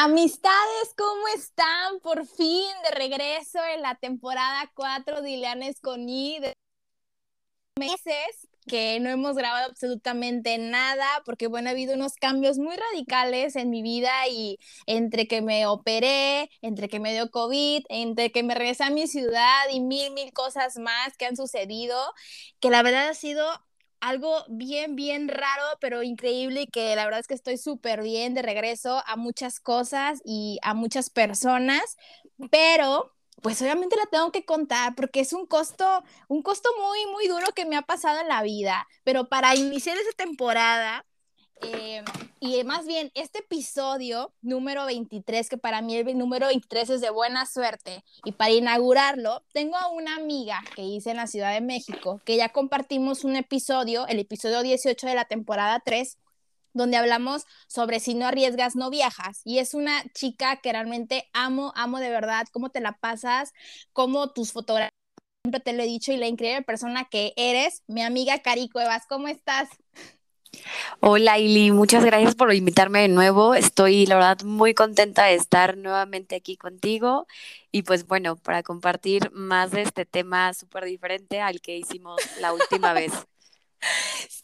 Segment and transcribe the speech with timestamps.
[0.00, 1.98] Amistades, ¿cómo están?
[2.04, 6.38] Por fin de regreso en la temporada 4 de Ileanes con I.
[6.38, 6.52] De
[7.80, 13.56] meses que no hemos grabado absolutamente nada porque bueno, ha habido unos cambios muy radicales
[13.56, 18.44] en mi vida y entre que me operé, entre que me dio COVID, entre que
[18.44, 21.98] me regresé a mi ciudad y mil, mil cosas más que han sucedido,
[22.60, 23.44] que la verdad ha sido
[24.00, 28.34] algo bien, bien raro, pero increíble y que la verdad es que estoy súper bien
[28.34, 31.96] de regreso a muchas cosas y a muchas personas,
[32.50, 37.28] pero pues obviamente la tengo que contar porque es un costo, un costo muy, muy
[37.28, 41.04] duro que me ha pasado en la vida, pero para iniciar esa temporada,
[41.62, 42.02] eh,
[42.40, 47.10] y más bien este episodio número 23, que para mí el número 23 es de
[47.10, 51.60] buena suerte, y para inaugurarlo, tengo a una amiga que hice en la Ciudad de
[51.60, 56.18] México, que ya compartimos un episodio, el episodio 18 de la temporada 3,
[56.74, 59.40] donde hablamos sobre si no arriesgas, no viajas.
[59.44, 63.52] Y es una chica que realmente amo, amo de verdad, cómo te la pasas,
[63.92, 64.92] cómo tus fotografías,
[65.42, 69.04] siempre te lo he dicho, y la increíble persona que eres, mi amiga Cari Cuevas,
[69.08, 69.68] ¿cómo estás?
[71.00, 73.54] Hola Ili, muchas gracias por invitarme de nuevo.
[73.54, 77.26] Estoy, la verdad, muy contenta de estar nuevamente aquí contigo
[77.72, 82.52] y pues bueno, para compartir más de este tema súper diferente al que hicimos la
[82.52, 83.12] última vez.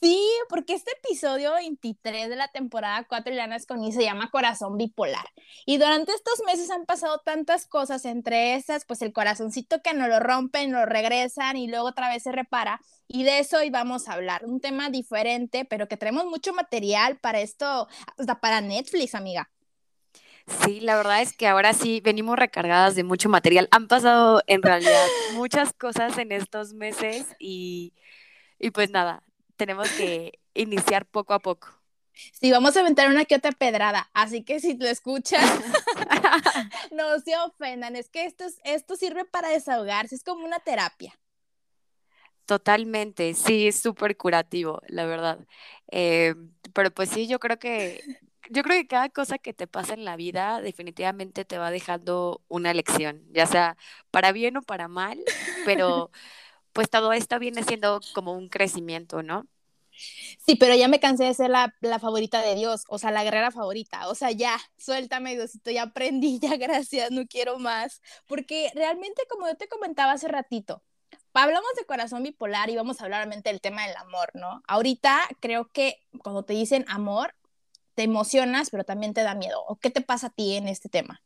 [0.00, 4.77] Sí, porque este episodio 23 de la temporada 4 de Lanas con se llama Corazón
[4.77, 5.27] Bipolar.
[5.66, 10.08] Y durante estos meses han pasado tantas cosas, entre esas, pues el corazoncito que no
[10.08, 12.80] lo rompen, lo regresan y luego otra vez se repara.
[13.08, 14.44] Y de eso hoy vamos a hablar.
[14.44, 19.50] Un tema diferente, pero que tenemos mucho material para esto, hasta para Netflix, amiga.
[20.64, 23.68] Sí, la verdad es que ahora sí venimos recargadas de mucho material.
[23.70, 27.94] Han pasado en realidad muchas cosas en estos meses y
[28.58, 29.22] y pues nada,
[29.56, 31.69] tenemos que iniciar poco a poco.
[32.33, 35.42] Sí, vamos a aventar una que otra pedrada, así que si lo escuchas,
[36.92, 41.18] no se ofendan, es que esto, esto sirve para desahogarse, es como una terapia.
[42.46, 45.46] Totalmente, sí, es súper curativo, la verdad.
[45.90, 46.34] Eh,
[46.74, 48.05] pero pues sí, yo creo que,
[48.51, 52.42] yo creo que cada cosa que te pasa en la vida definitivamente te va dejando
[52.48, 53.77] una lección, ya sea
[54.11, 55.18] para bien o para mal,
[55.64, 56.11] pero
[56.74, 59.46] pues todo esto viene siendo como un crecimiento, ¿no?
[60.45, 63.52] Sí, pero ya me cansé de ser la, favorita de Dios, o sea, la guerrera
[63.52, 69.23] favorita, o sea, ya, suéltame, Diosito, ya aprendí, ya gracias, no quiero más, porque realmente,
[69.30, 70.83] como yo te comentaba hace ratito,
[71.33, 74.63] hablamos de corazón bipolar y vamos a hablar realmente del tema del amor, ¿no?
[74.67, 77.34] Ahorita creo que cuando te dicen amor,
[77.95, 80.89] te emocionas, pero también te da miedo, ¿o qué te pasa a ti en este
[80.89, 81.23] tema?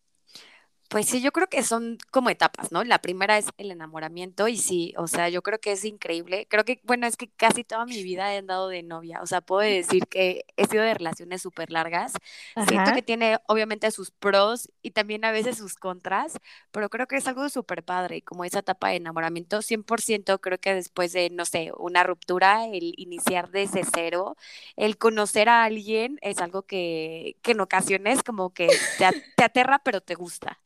[0.88, 2.82] Pues sí, yo creo que son como etapas, ¿no?
[2.82, 6.46] La primera es el enamoramiento y sí, o sea, yo creo que es increíble.
[6.48, 9.42] Creo que, bueno, es que casi toda mi vida he andado de novia, o sea,
[9.42, 12.14] puedo decir que he sido de relaciones súper largas.
[12.58, 16.38] Siento que tiene obviamente sus pros y también a veces sus contras,
[16.70, 20.72] pero creo que es algo súper padre, como esa etapa de enamoramiento, 100% creo que
[20.74, 24.36] después de, no sé, una ruptura, el iniciar desde cero,
[24.76, 29.80] el conocer a alguien es algo que, que en ocasiones como que te, te aterra,
[29.84, 30.58] pero te gusta.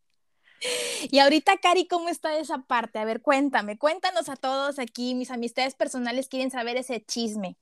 [1.10, 2.98] Y ahorita, Cari, ¿cómo está esa parte?
[2.98, 7.56] A ver, cuéntame, cuéntanos a todos aquí, mis amistades personales quieren saber ese chisme.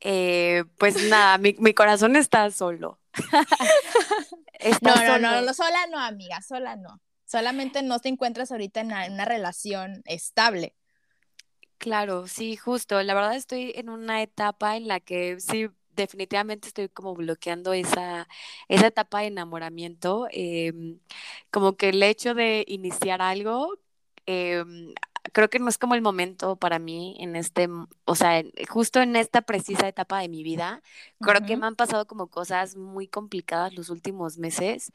[0.00, 2.98] Eh, pues nada, mi, corazón está solo.
[4.82, 7.00] no, no, no, no, sola no, amiga, sola no.
[7.26, 10.74] Solamente no te encuentras ahorita en una relación estable.
[11.78, 13.02] Claro, sí, justo.
[13.02, 15.70] La verdad estoy en una etapa en la que sí
[16.02, 18.28] definitivamente estoy como bloqueando esa,
[18.68, 20.28] esa etapa de enamoramiento.
[20.30, 21.00] Em,
[21.50, 23.78] como que el hecho de iniciar algo,
[24.26, 24.94] em,
[25.32, 27.68] creo que no es como el momento para mí en este,
[28.04, 30.82] o sea, justo en esta precisa etapa de mi vida.
[31.20, 34.92] Creo que me han pasado como cosas muy complicadas los últimos meses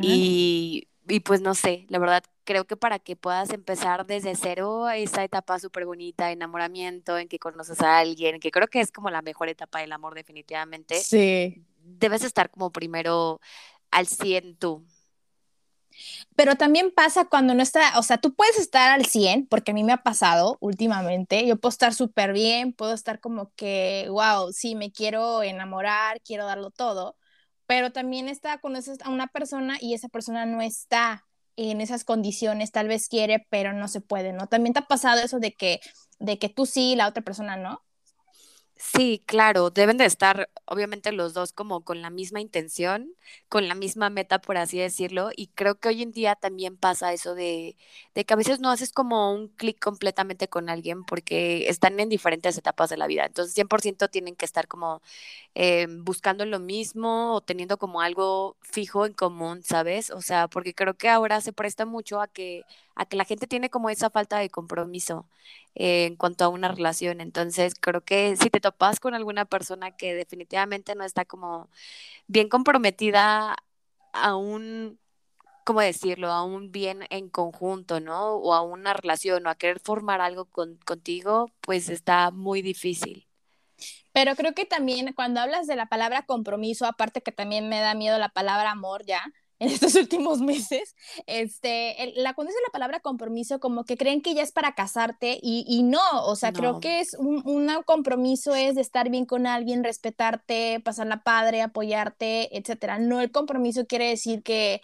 [0.00, 4.88] y y pues no sé, la verdad creo que para que puedas empezar desde cero
[4.88, 9.10] esa etapa súper bonita enamoramiento, en que conoces a alguien, que creo que es como
[9.10, 11.64] la mejor etapa del amor definitivamente, sí.
[11.82, 13.40] debes estar como primero
[13.90, 14.84] al 100 tú.
[16.36, 19.74] Pero también pasa cuando no está, o sea, tú puedes estar al 100, porque a
[19.74, 24.52] mí me ha pasado últimamente, yo puedo estar súper bien, puedo estar como que, wow,
[24.52, 27.16] sí, me quiero enamorar, quiero darlo todo,
[27.70, 32.72] pero también está, conoces a una persona y esa persona no está en esas condiciones,
[32.72, 34.48] tal vez quiere, pero no se puede, ¿no?
[34.48, 35.78] También te ha pasado eso de que,
[36.18, 37.84] de que tú sí, la otra persona no.
[38.82, 43.14] Sí, claro, deben de estar obviamente los dos como con la misma intención,
[43.50, 47.12] con la misma meta, por así decirlo, y creo que hoy en día también pasa
[47.12, 47.76] eso de,
[48.14, 52.08] de que a veces no haces como un clic completamente con alguien porque están en
[52.08, 55.02] diferentes etapas de la vida, entonces 100% tienen que estar como
[55.54, 60.10] eh, buscando lo mismo o teniendo como algo fijo en común, ¿sabes?
[60.10, 62.66] O sea, porque creo que ahora se presta mucho a que,
[63.00, 65.26] a que la gente tiene como esa falta de compromiso
[65.74, 67.22] eh, en cuanto a una relación.
[67.22, 71.70] Entonces, creo que si te topas con alguna persona que definitivamente no está como
[72.26, 73.56] bien comprometida
[74.12, 74.98] a un,
[75.64, 76.30] ¿cómo decirlo?
[76.30, 78.34] A un bien en conjunto, ¿no?
[78.34, 83.26] O a una relación o a querer formar algo con, contigo, pues está muy difícil.
[84.12, 87.94] Pero creo que también cuando hablas de la palabra compromiso, aparte que también me da
[87.94, 89.22] miedo la palabra amor ya,
[89.60, 90.96] en estos últimos meses,
[91.26, 95.38] este, la cuando dice la palabra compromiso, como que creen que ya es para casarte
[95.40, 99.26] y, y no, o sea, creo que es un, un, compromiso es de estar bien
[99.26, 102.98] con alguien, respetarte, pasarla padre, apoyarte, etcétera.
[102.98, 104.80] No el compromiso quiere decir que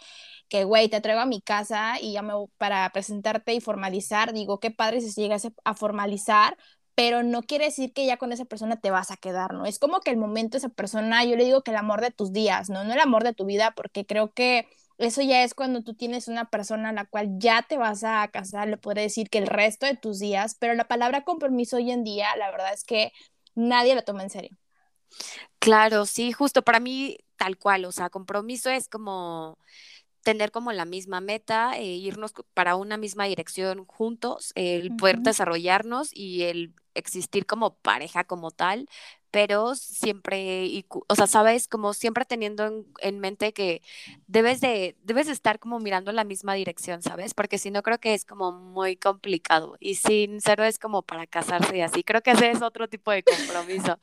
[0.49, 4.59] que, güey, te traigo a mi casa y ya me para presentarte y formalizar, digo,
[4.59, 6.57] qué padre si se llegase a formalizar,
[6.97, 9.67] pero no quiere decir que ya con esa persona te vas a quedar, ¿no?
[9.67, 12.33] Es como que el momento esa persona, yo le digo que el amor de tus
[12.33, 12.83] días, ¿no?
[12.83, 14.67] No el amor de tu vida, porque creo que
[14.97, 18.27] eso ya es cuando tú tienes una persona a la cual ya te vas a
[18.29, 21.91] casar, le puede decir que el resto de tus días, pero la palabra compromiso hoy
[21.91, 23.11] en día, la verdad es que
[23.53, 24.57] nadie la toma en serio.
[25.59, 29.59] Claro, sí, justo para mí tal cual, o sea, compromiso es como
[30.23, 36.09] tener como la misma meta, e irnos para una misma dirección juntos, el poder desarrollarnos
[36.11, 38.87] y el existir como pareja como tal,
[39.31, 43.81] pero siempre, o sea, sabes, como siempre teniendo en, mente que
[44.27, 47.33] debes de, debes de estar como mirando la misma dirección, ¿sabes?
[47.33, 51.27] Porque si no creo que es como muy complicado y sin cero es como para
[51.27, 53.99] casarse y así, creo que ese es otro tipo de compromiso.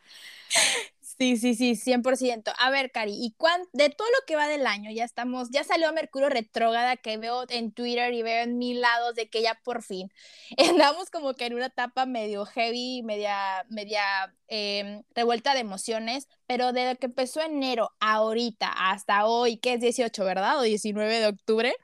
[1.17, 2.53] Sí, sí, sí, 100%.
[2.59, 3.37] A ver, Cari, ¿y
[3.73, 4.91] de todo lo que va del año?
[4.91, 9.15] Ya estamos, ya salió Mercurio retrógrada que veo en Twitter y veo en mil lados
[9.15, 10.11] de que ya por fin
[10.71, 14.03] andamos como que en una etapa medio heavy, media, media
[14.49, 20.25] em, revuelta de emociones, pero desde que empezó enero ahorita hasta hoy, que es 18,
[20.25, 20.59] ¿verdad?
[20.59, 21.77] O 19 de octubre,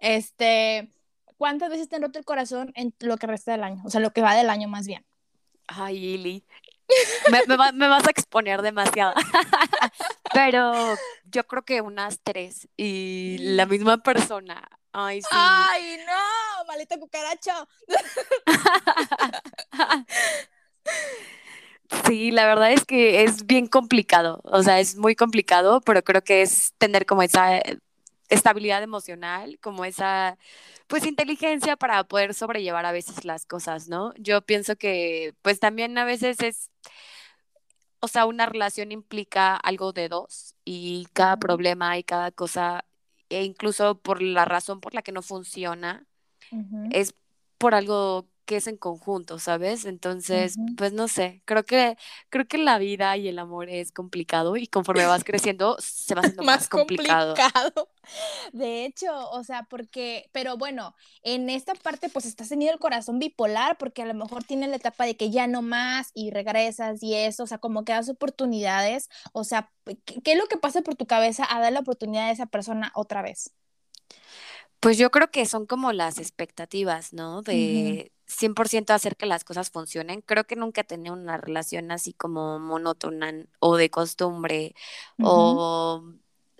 [0.00, 0.90] este,
[1.36, 3.82] ¿cuántas veces te han roto el corazón en lo que resta del año?
[3.84, 5.04] O sea, lo que va del año más bien.
[5.66, 6.44] Ay, Ili,
[7.74, 9.14] me, vas a exponer demasiado.
[10.32, 14.68] Pero yo creo que unas tres y la misma persona.
[14.92, 15.28] Ay, sí.
[15.30, 17.68] Ay, no, maleta cucaracho.
[22.06, 26.22] Sí, la verdad es que es bien complicado, o sea, es muy complicado, pero creo
[26.22, 27.62] que es tener como esa
[28.28, 30.38] estabilidad emocional, como esa,
[30.86, 34.12] pues, inteligencia para poder sobrellevar a veces las cosas, ¿no?
[34.16, 36.70] Yo pienso que, pues, también a veces es,
[38.00, 42.84] o sea, una relación implica algo de dos y cada problema y cada cosa,
[43.28, 46.06] e incluso por la razón por la que no funciona,
[46.90, 47.14] es
[47.58, 49.84] por algo que es en conjunto, ¿sabes?
[49.84, 51.98] Entonces, pues no sé, creo que
[52.30, 56.22] creo que la vida y el amor es complicado y conforme vas creciendo se va
[56.22, 57.34] haciendo más, complicado.
[58.54, 63.18] De hecho, o sea, porque, pero bueno, en esta parte pues estás teniendo el corazón
[63.18, 67.02] bipolar porque a lo mejor tienes la etapa de que ya no más y regresas
[67.02, 69.70] y eso, o sea, como que das oportunidades, o sea,
[70.06, 72.92] ¿qué, es lo que pasa por tu cabeza a dar la oportunidad a esa persona
[72.94, 73.52] otra vez?
[74.80, 77.42] Pues yo creo que son como las expectativas, ¿no?
[77.42, 80.20] De, 100% hacer que las cosas funcionen.
[80.20, 84.74] Creo que nunca he tenido una relación así como monótona o de costumbre
[85.22, 86.04] o,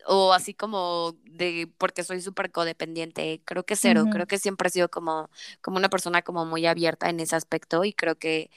[0.06, 3.42] o, así como de porque soy súper codependiente.
[3.44, 4.06] Creo que cero.
[4.10, 5.28] Creo que siempre he sido como,
[5.60, 8.50] como una persona como muy abierta en ese aspecto y creo que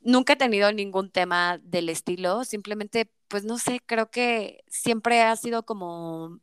[0.00, 2.44] nunca he tenido ningún tema del estilo.
[2.44, 6.40] Simplemente, pues no sé, creo que siempre ha sido como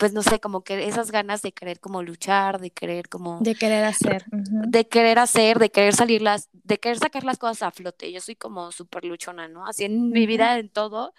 [0.00, 3.38] pues no sé, como que esas ganas de querer como luchar, de querer como...
[3.42, 4.24] De querer hacer.
[4.32, 8.10] De querer hacer, de querer salir las, de querer sacar las cosas a flote.
[8.10, 9.66] Yo soy como súper luchona, ¿no?
[9.66, 11.12] Así en mi vida, en todo.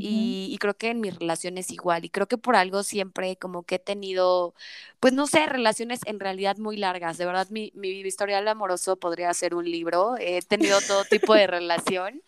[0.00, 2.06] y, creo que en mis relaciones igual.
[2.06, 4.54] Y creo que por algo siempre como que he tenido,
[5.00, 7.18] pues no sé, relaciones en realidad muy largas.
[7.18, 10.14] De verdad, mi, mi historial amoroso podría ser un libro.
[10.18, 12.22] He tenido todo tipo de relación.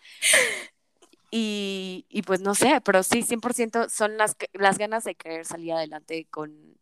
[1.31, 5.73] Y, y, pues no sé, pero sí, 100% son las, las ganas de querer salir
[5.73, 6.77] adelante con,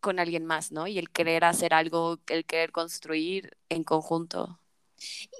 [0.00, 0.86] con alguien más, ¿no?
[0.88, 4.60] Y el querer hacer algo, el querer construir en conjunto.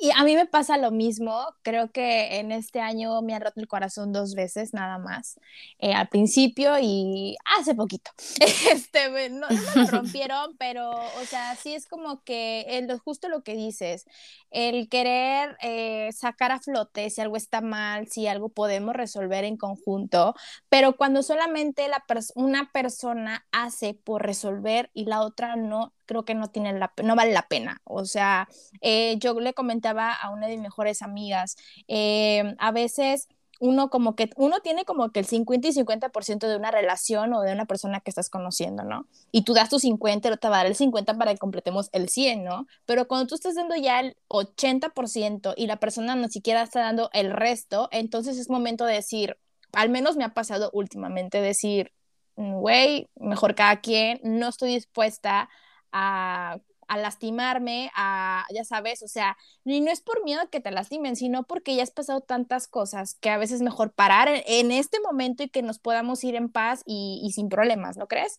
[0.01, 3.61] Y a mí me pasa lo mismo, creo que en este año me han roto
[3.61, 5.41] el corazón dos veces nada más,
[5.79, 8.11] eh, al principio y hace poquito.
[8.77, 13.43] Este, no, me lo rompieron, pero, o sea, sí es como que el, justo lo
[13.43, 14.05] que dices,
[14.51, 19.57] el querer eh, sacar a flote si algo está mal, si algo podemos resolver en
[19.57, 20.35] conjunto,
[20.69, 26.35] pero cuando solamente la una persona hace por resolver y la otra no, creo que
[26.35, 27.81] no, tiene la, no vale la pena.
[27.85, 28.49] O sea,
[28.81, 31.57] eh, yo le comentaba a una de mis mejores amigas,
[31.89, 33.29] eh, a veces
[33.61, 37.41] uno como que, uno tiene como que el 50 y 50% de una relación o
[37.43, 39.07] de una persona que estás conociendo, ¿no?
[39.33, 41.89] Y tú das tu 50, pero te va a dar el 50 para que completemos
[41.93, 42.67] el 100, ¿no?
[42.85, 47.11] Pero cuando tú estás dando ya el 80% y la persona no siquiera está dando
[47.13, 49.39] el resto, entonces es momento de decir,
[49.73, 51.93] al menos me ha pasado últimamente, decir,
[52.37, 55.49] mm, güey, mejor cada quien, no estoy dispuesta
[55.97, 56.59] a,
[56.97, 61.17] lastimarme, a, ya sabes, o sea, y no es por miedo a que te lastimen,
[61.17, 65.01] sino porque ya has pasado tantas cosas que a veces es mejor parar en, este
[65.01, 68.39] momento y que nos podamos ir en paz y, y sin problemas, ¿no crees?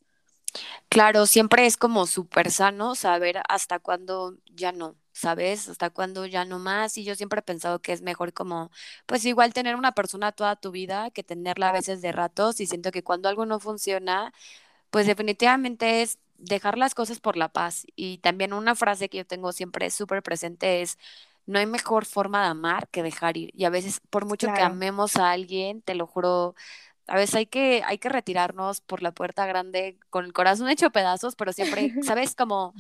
[0.89, 5.69] Claro, siempre es como súper sano saber hasta cuándo ya no, ¿sabes?
[5.69, 6.97] Hasta cuándo ya no más.
[6.97, 8.71] Y yo siempre he pensado que es mejor como,
[9.05, 12.59] pues igual tener una persona toda tu vida que tenerla a veces de ratos.
[12.61, 14.33] Y siento que cuando algo no funciona,
[14.89, 17.85] pues definitivamente es dejar las cosas por la paz.
[17.95, 20.97] Y también una frase que yo tengo siempre súper presente es,
[21.45, 23.51] no hay mejor forma de amar que dejar ir.
[23.55, 26.55] Y a veces, por mucho que amemos a alguien, te lo juro,
[27.07, 30.91] a veces hay que, hay que retirarnos por la puerta grande con el corazón hecho
[30.91, 32.35] pedazos, pero siempre, ¿sabes?
[32.35, 32.73] Como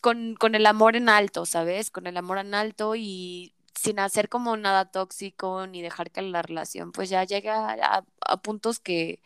[0.00, 1.90] con, con el amor en alto, ¿sabes?
[1.90, 6.42] Con el amor en alto y sin hacer como nada tóxico ni dejar que la
[6.42, 9.20] relación pues ya llegue a, a puntos que,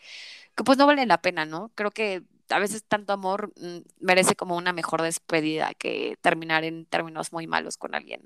[0.56, 1.70] que pues no valen la pena, ¿no?
[1.74, 6.86] Creo que a veces tanto amor mm, merece como una mejor despedida que terminar en
[6.86, 8.22] términos muy malos con alguien.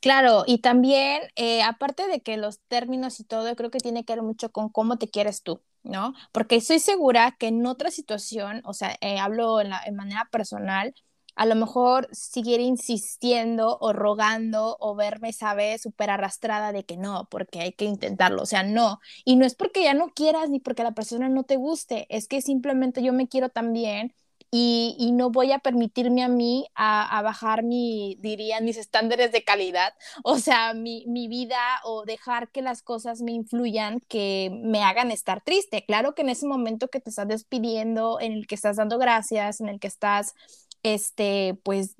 [0.00, 4.14] Claro, y también, eh, aparte de que los términos y todo, creo que tiene que
[4.14, 6.14] ver mucho con cómo te quieres tú, ¿no?
[6.32, 10.28] Porque estoy segura que en otra situación, o sea, eh, hablo en, la, en manera
[10.30, 10.94] personal,
[11.34, 17.28] a lo mejor seguir insistiendo o rogando o verme, ¿sabes?, súper arrastrada de que no,
[17.30, 19.00] porque hay que intentarlo, o sea, no.
[19.24, 22.28] Y no es porque ya no quieras ni porque la persona no te guste, es
[22.28, 24.14] que simplemente yo me quiero también
[24.54, 29.44] y, y no voy a permitirme a mí a, bajar mi, dirían, mis estándares de
[29.44, 34.82] calidad, o sea, mi, mi vida o dejar que las cosas me influyan, que me
[34.82, 35.84] hagan estar triste.
[35.86, 39.62] Claro que en ese momento que te estás despidiendo, en el que estás dando gracias,
[39.62, 40.34] en el que estás
[40.82, 41.96] este, pues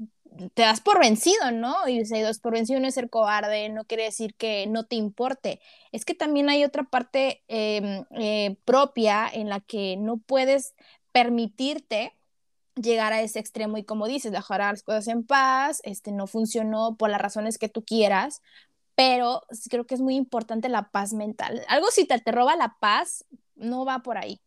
[0.54, 1.88] te das por vencido, ¿no?
[1.88, 4.96] Y se das por vencido no es ser cobarde, no quiere decir que no te
[4.96, 5.60] importe.
[5.92, 10.74] Es que también hay otra parte em, eh, propia en la que no puedes
[11.12, 12.14] permitirte
[12.76, 16.96] llegar a ese extremo y como dices, dejar las cosas en paz, este no funcionó
[16.96, 18.42] por las razones que tú quieras,
[18.94, 21.62] pero creo que es muy importante la paz mental.
[21.68, 23.24] Algo si te, te roba la paz,
[23.56, 24.41] no va por ahí.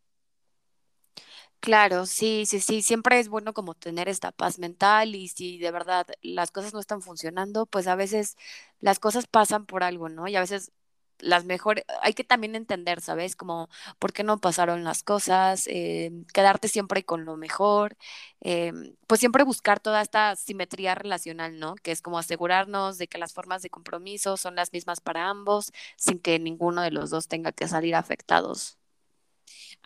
[1.66, 5.72] Claro, sí, sí, sí, siempre es bueno como tener esta paz mental y si de
[5.72, 8.36] verdad las cosas no están funcionando, pues a veces
[8.78, 10.28] las cosas pasan por algo, ¿no?
[10.28, 10.70] Y a veces
[11.18, 13.34] las mejores, hay que también entender, ¿sabes?
[13.34, 13.68] Como
[13.98, 17.96] por qué no pasaron las cosas, eh, quedarte siempre con lo mejor,
[18.42, 18.72] eh,
[19.08, 21.74] pues siempre buscar toda esta simetría relacional, ¿no?
[21.74, 25.72] Que es como asegurarnos de que las formas de compromiso son las mismas para ambos,
[25.96, 28.75] sin que ninguno de los dos tenga que salir afectados.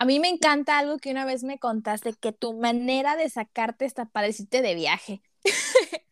[0.00, 3.84] A mí me encanta algo que una vez me contaste, que tu manera de sacarte
[3.84, 5.20] está para de viaje.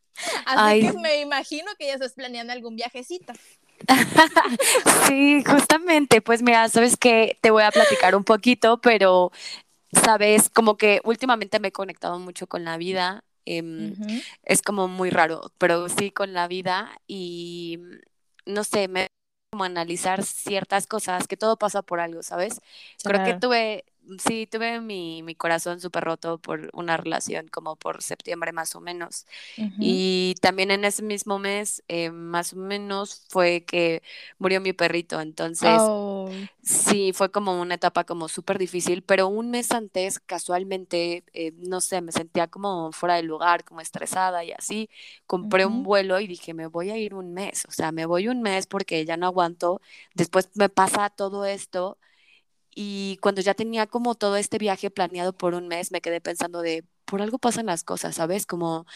[0.44, 3.32] Así que me imagino que ya estás planeando algún viajecito.
[5.06, 9.32] sí, justamente, pues mira, sabes que te voy a platicar un poquito, pero
[9.92, 13.24] sabes, como que últimamente me he conectado mucho con la vida.
[13.46, 13.96] Em,
[14.42, 17.78] es como muy raro, pero sí con la vida y
[18.44, 19.08] no sé, me
[19.50, 22.60] como analizar ciertas cosas, que todo pasa por algo, ¿sabes?
[23.02, 23.84] Creo que tuve
[24.18, 28.80] sí, tuve mi, mi corazón súper roto por una relación como por septiembre más o
[28.80, 29.26] menos.
[29.78, 34.02] Y también en ese mismo mes, eh, más o menos, fue que
[34.38, 35.20] murió mi perrito.
[35.20, 36.30] Entonces, oh.
[36.62, 41.80] sí, fue como una etapa como súper difícil, pero un mes antes, casualmente, eh, no
[41.80, 44.88] sé, me sentía como fuera del lugar, como estresada y así.
[45.26, 48.28] Compré un vuelo y dije, me voy a ir un mes, o sea, me voy
[48.28, 49.80] un mes porque ya no aguanto.
[50.14, 51.98] Después me pasa todo esto
[52.80, 56.62] y cuando ya tenía como todo este viaje planeado por un mes, me quedé pensando
[56.62, 58.46] de, por algo pasan las cosas, ¿sabes?
[58.46, 58.86] Como,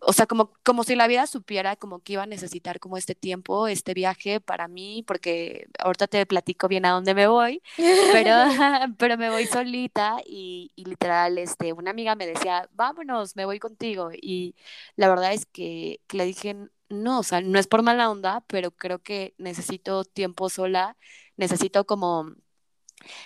[0.00, 3.16] o sea, como, como si la vida supiera como que iba a necesitar como este
[3.16, 7.60] tiempo, este viaje para mí, porque ahorita te platico bien a dónde me voy,
[8.12, 8.36] pero,
[8.98, 13.58] pero me voy solita y, y, literal, este, una amiga me decía, vámonos, me voy
[13.58, 14.10] contigo.
[14.12, 14.54] Y
[14.94, 16.56] la verdad es que, que le dije,
[16.88, 20.96] no, o sea, no es por mala onda, pero creo que necesito tiempo sola,
[21.36, 22.32] necesito como,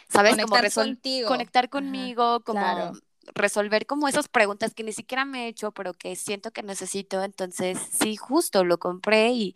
[0.09, 0.37] ¿sabes?
[0.37, 1.29] Conectar como contigo.
[1.29, 2.93] Conectar conmigo, como
[3.35, 7.23] resolver como esas preguntas que ni siquiera me he hecho, pero que siento que necesito.
[7.23, 9.55] Entonces, sí, justo lo compré y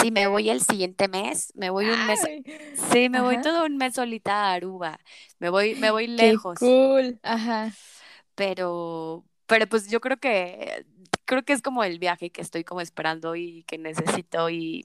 [0.00, 2.20] sí, me voy el siguiente mes, me voy un mes,
[2.92, 4.98] sí, me voy todo un mes solita a Aruba,
[5.38, 6.58] me voy, me voy lejos.
[6.58, 7.72] cool, ajá.
[8.34, 10.84] Pero, pero pues yo creo que,
[11.24, 14.84] creo que es como el viaje que estoy como esperando y que necesito y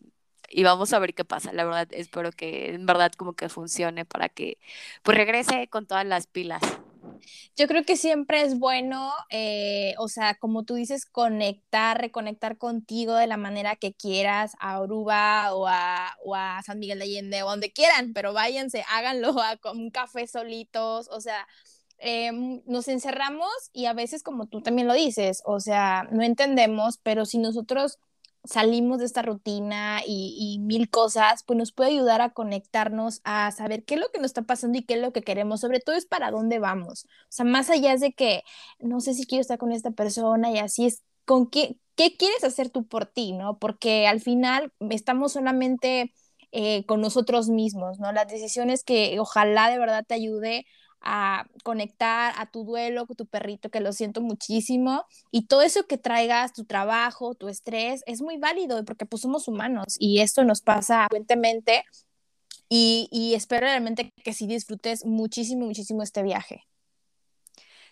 [0.50, 1.54] y vamos a ver qué pasa.
[1.54, 4.58] La verdad, espero que en verdad como que funcione para que
[5.04, 6.62] pues regrese con todas las pilas.
[7.56, 13.16] Yo creo que siempre es bueno, eh, o sea, como tú dices, conectar, reconectar contigo
[13.16, 17.44] de la manera que quieras a Oruba o a, o a San Miguel de Allende
[17.44, 21.48] o donde quieran, pero váyanse, háganlo a con un café solitos, o sea,
[21.98, 26.98] em, nos encerramos y a veces, como tú también lo dices, o sea, no entendemos,
[27.04, 28.00] pero si nosotros
[28.44, 33.84] salimos de esta rutina y, mil cosas, pues nos puede ayudar a conectarnos, a saber
[33.84, 35.96] qué es lo que nos está pasando y qué es lo que queremos, sobre todo
[35.96, 37.06] es para dónde vamos.
[37.06, 38.44] O sea, más allá de que
[38.80, 42.44] no sé si quiero estar con esta persona y así es, con qué, qué quieres
[42.44, 43.60] hacer tú por ti, ¿no?
[43.60, 46.14] Porque al final estamos solamente
[46.52, 48.12] eh, con nosotros mismos, ¿no?
[48.12, 50.66] Las decisiones que ojalá de verdad te ayude
[51.02, 55.86] a conectar a tu duelo con tu perrito, que lo siento muchísimo, y todo eso
[55.88, 60.44] que traigas, tu trabajo, tu estrés, es muy válido porque pues somos humanos y esto
[60.44, 61.84] nos pasa frecuentemente
[62.70, 66.64] y, y espero realmente que sí disfrutes muchísimo, muchísimo este viaje.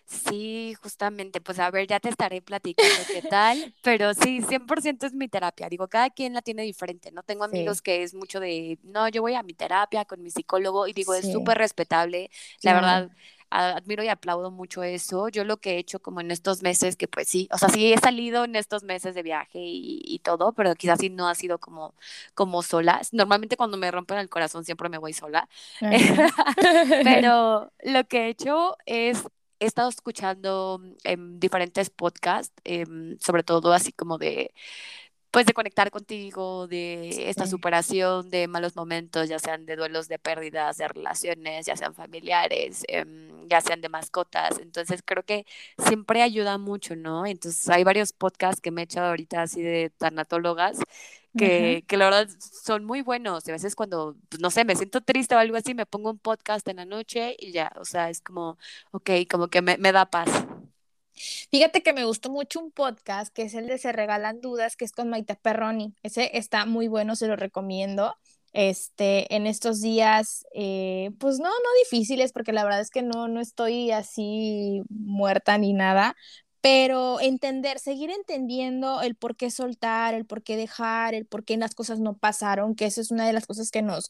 [0.09, 5.13] Sí, justamente, pues a ver, ya te estaré platicando qué tal, pero sí, 100% es
[5.13, 5.67] mi terapia.
[5.67, 7.23] Digo, cada quien la tiene diferente, ¿no?
[7.23, 10.87] Tengo amigos que es mucho de, no, yo voy a mi terapia con mi psicólogo
[10.87, 12.29] y digo, es súper respetable.
[12.61, 13.11] La verdad,
[13.49, 15.27] admiro y aplaudo mucho eso.
[15.27, 17.91] Yo lo que he hecho como en estos meses, que pues sí, o sea, sí
[17.91, 21.35] he salido en estos meses de viaje y, y todo, pero quizás sí no ha
[21.35, 21.95] sido como,
[22.33, 23.01] como sola.
[23.11, 25.49] Normalmente cuando me rompen el corazón siempre me voy sola.
[27.01, 29.23] pero lo que he hecho es
[29.59, 34.53] he estado escuchando en diferentes podcasts, em, sobre todo así como de,
[35.31, 40.19] pues de conectar contigo, de esta superación de malos momentos, ya sean de duelos de
[40.19, 44.57] pérdidas, de relaciones, ya sean familiares, em, ya sean de mascotas.
[44.59, 45.45] Entonces creo que
[45.77, 47.25] siempre ayuda mucho, ¿no?
[47.25, 50.79] Entonces hay varios podcasts que me he echado ahorita así de tanatólogas
[51.37, 53.47] que, que, la verdad son muy buenos.
[53.47, 56.19] a veces cuando, pues, no sé, me siento triste o algo así, me pongo un
[56.19, 58.57] podcast en la noche y ya, o sea, es como,
[58.91, 60.29] ok, como que me, me da paz.
[61.49, 64.85] Fíjate que me gustó mucho un podcast que es el de Se Regalan Dudas, que
[64.85, 65.93] es con Maite Perroni.
[66.03, 68.15] Ese está muy bueno, se lo recomiendo.
[68.53, 73.27] Este, en estos días, eh, pues no, no difíciles, porque la verdad es que no,
[73.27, 76.15] no estoy así muerta ni nada,
[76.61, 81.57] pero entender, seguir entendiendo el por qué soltar, el por qué dejar, el por qué
[81.57, 84.09] las cosas no pasaron, que eso es una de las cosas que nos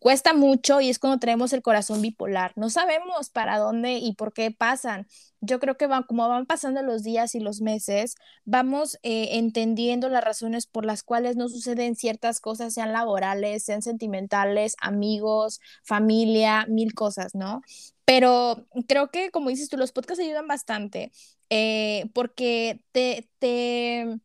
[0.00, 2.52] cuesta mucho y es cuando tenemos el corazón bipolar.
[2.56, 5.06] No sabemos para dónde y por qué pasan.
[5.40, 10.08] Yo creo que van, como van pasando los días y los meses, vamos eh, entendiendo
[10.08, 16.64] las razones por las cuales no suceden ciertas cosas, sean laborales, sean sentimentales, amigos, familia,
[16.68, 17.60] mil cosas, ¿no?
[18.04, 21.12] Pero creo que, como dices tú, los podcasts ayudan bastante
[21.50, 24.20] eh, porque te, te,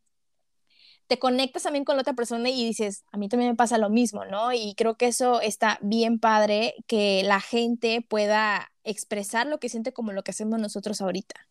[1.08, 3.90] te conectas también con la otra persona y dices, a mí también me pasa lo
[3.90, 4.54] mismo, ¿no?
[4.54, 9.94] Y creo que eso está bien padre, que la gente pueda expresar lo que siente
[9.94, 11.49] como lo que hacemos nosotros ahorita.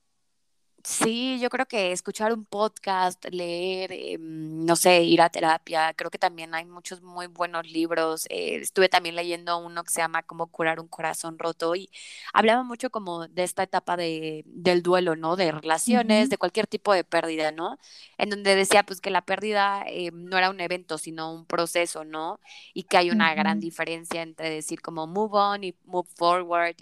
[0.90, 6.10] Sí, yo creo que escuchar un podcast, leer, em, no sé, ir a terapia, creo
[6.10, 8.24] que también hay muchos muy buenos libros.
[8.30, 11.90] Eh, estuve también leyendo uno que se llama Cómo curar un corazón roto y
[12.32, 15.36] hablaba mucho como de esta etapa de, del duelo, ¿no?
[15.36, 17.78] De relaciones, de cualquier tipo de pérdida, ¿no?
[18.16, 22.04] En donde decía pues que la pérdida eh, no era un evento, sino un proceso,
[22.04, 22.40] ¿no?
[22.72, 26.76] Y que hay una gran diferencia entre decir como move on y move forward.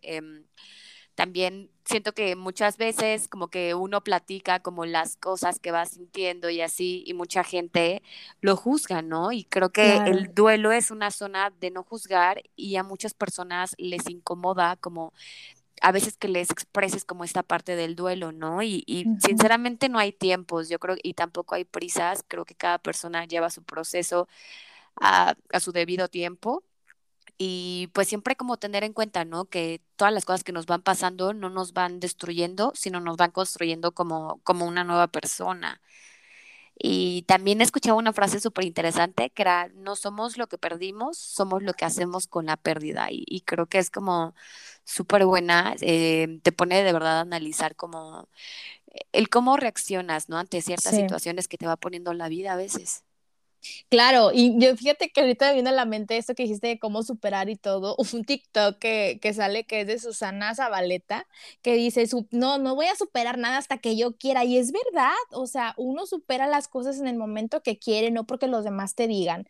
[1.17, 6.51] También siento que muchas veces como que uno platica como las cosas que va sintiendo
[6.51, 8.03] y así, y mucha gente
[8.43, 9.33] lo juzga, ¿no?
[9.33, 13.75] Y creo que el duelo es una zona de no juzgar y a muchas personas
[13.79, 15.15] les incomoda como
[15.83, 18.63] a veces que les expreses como esta parte del duelo, ¿no?
[18.63, 22.79] Y, y sinceramente no hay tiempos, yo creo, y tampoco hay prisas, creo que cada
[22.79, 24.29] persona lleva su proceso
[25.01, 26.65] a, a su debido tiempo
[27.39, 29.47] y pues siempre como tener en cuenta, ¿no?
[29.47, 33.31] Que todas las cosas que nos van pasando no nos van destruyendo, sino nos van
[33.31, 35.81] construyendo como, como una nueva persona.
[36.79, 41.63] Y también escuchaba una frase súper interesante que era, no somos lo que perdimos, somos
[41.63, 43.09] lo que hacemos con la pérdida.
[43.11, 44.35] Y, creo que es como
[44.85, 48.29] súper buena, eh, te pone de verdad a analizar como
[49.13, 50.39] el cómo reaccionas, ¿no?
[50.39, 53.06] Ante ciertas situaciones que te va poniendo la vida a veces.
[53.89, 56.79] Claro, y yo fíjate que ahorita me viene a la mente esto que dijiste de
[56.79, 61.27] cómo superar y todo, un TikTok que, que sale que es de Susana Zabaleta,
[61.63, 65.13] que dice, no, no voy a superar nada hasta que yo quiera, y es verdad,
[65.33, 68.95] o sea, uno supera las cosas en el momento que quiere, no porque los demás
[68.95, 69.47] te digan,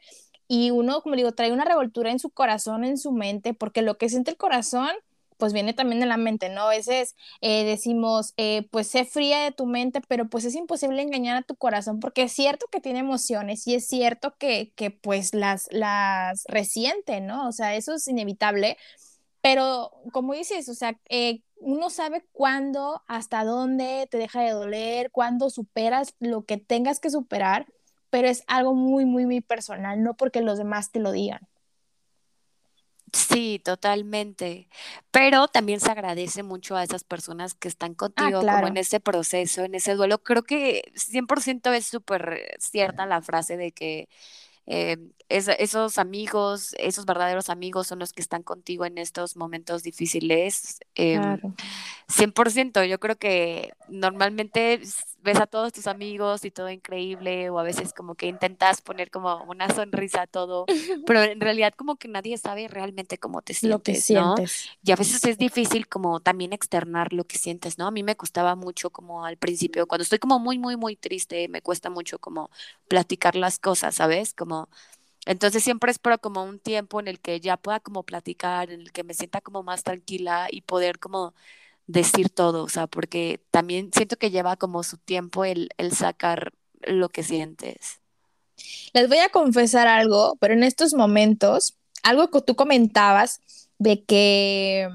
[0.48, 3.98] y uno, como digo, trae una revoltura en su corazón, en su mente, porque lo
[3.98, 4.90] que siente el corazón
[5.36, 6.62] pues viene también de la mente, ¿no?
[6.62, 11.02] A veces eh, decimos, eh, pues sé fría de tu mente, pero pues es imposible
[11.02, 14.90] engañar a tu corazón porque es cierto que tiene emociones y es cierto que, que
[14.90, 17.48] pues las, las resiente, ¿no?
[17.48, 18.76] O sea, eso es inevitable,
[19.40, 25.10] pero como dices, o sea, eh, uno sabe cuándo, hasta dónde te deja de doler,
[25.10, 27.66] cuándo superas lo que tengas que superar,
[28.10, 31.40] pero es algo muy, muy, muy personal, no porque los demás te lo digan.
[33.16, 34.68] Sí, totalmente.
[35.10, 39.00] Pero también se agradece mucho a esas personas que están ah, contigo como en ese
[39.00, 40.22] proceso, en ese duelo.
[40.22, 44.08] Creo que 100% es súper cierta la frase de que
[44.66, 44.98] eh,
[45.28, 50.78] esos amigos, esos verdaderos amigos son los que están contigo en estos momentos difíciles.
[50.94, 51.54] Eh, claro.
[52.08, 54.80] 100%, yo creo que normalmente
[55.22, 59.10] ves a todos tus amigos y todo increíble o a veces como que intentas poner
[59.10, 60.66] como una sonrisa a todo,
[61.06, 64.36] pero en realidad como que nadie sabe realmente cómo te sientes, ¿no?
[64.84, 67.88] Y a veces es difícil como también externar lo que sientes, ¿no?
[67.88, 71.48] A mí me costaba mucho como al principio, cuando estoy como muy, muy, muy triste,
[71.48, 72.50] me cuesta mucho como
[72.86, 74.32] platicar las cosas, ¿sabes?
[74.32, 74.68] Como
[75.26, 78.92] entonces siempre espero como un tiempo en el que ya pueda como platicar, en el
[78.92, 81.34] que me sienta como más tranquila y poder como
[81.86, 86.52] decir todo, o sea, porque también siento que lleva como su tiempo el, el sacar
[86.82, 88.00] lo que sientes.
[88.92, 93.40] Les voy a confesar algo, pero en estos momentos, algo que tú comentabas
[93.78, 94.88] de que,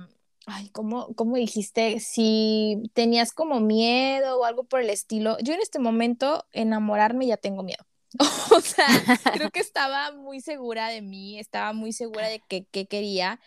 [0.48, 2.00] ay, ¿cómo, ¿cómo dijiste?
[2.00, 7.38] Si tenías como miedo o algo por el estilo, yo en este momento enamorarme ya
[7.38, 7.86] tengo miedo.
[8.56, 8.88] o sea,
[9.34, 13.39] creo que estaba muy segura de mí, estaba muy segura de que, que quería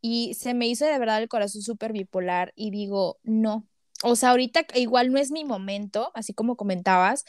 [0.00, 3.66] y se me hizo de verdad el corazón súper bipolar y digo, no,
[4.04, 7.24] o sea, ahorita igual no es mi momento, así como comentabas,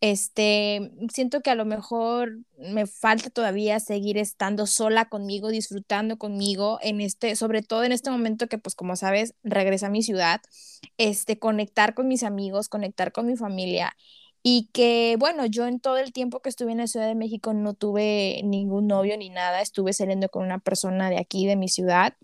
[0.00, 6.78] este, siento que a lo mejor me falta todavía seguir estando sola conmigo, disfrutando conmigo
[6.82, 10.40] en este, sobre todo en este momento que pues como sabes, regresa a mi ciudad,
[10.98, 13.96] este, conectar con mis amigos, conectar con mi familia
[14.42, 17.54] y que, bueno, yo en todo el tiempo que estuve en la Ciudad de México
[17.54, 21.68] no tuve ningún novio ni nada, estuve saliendo con una persona de aquí, de mi
[21.68, 22.16] ciudad,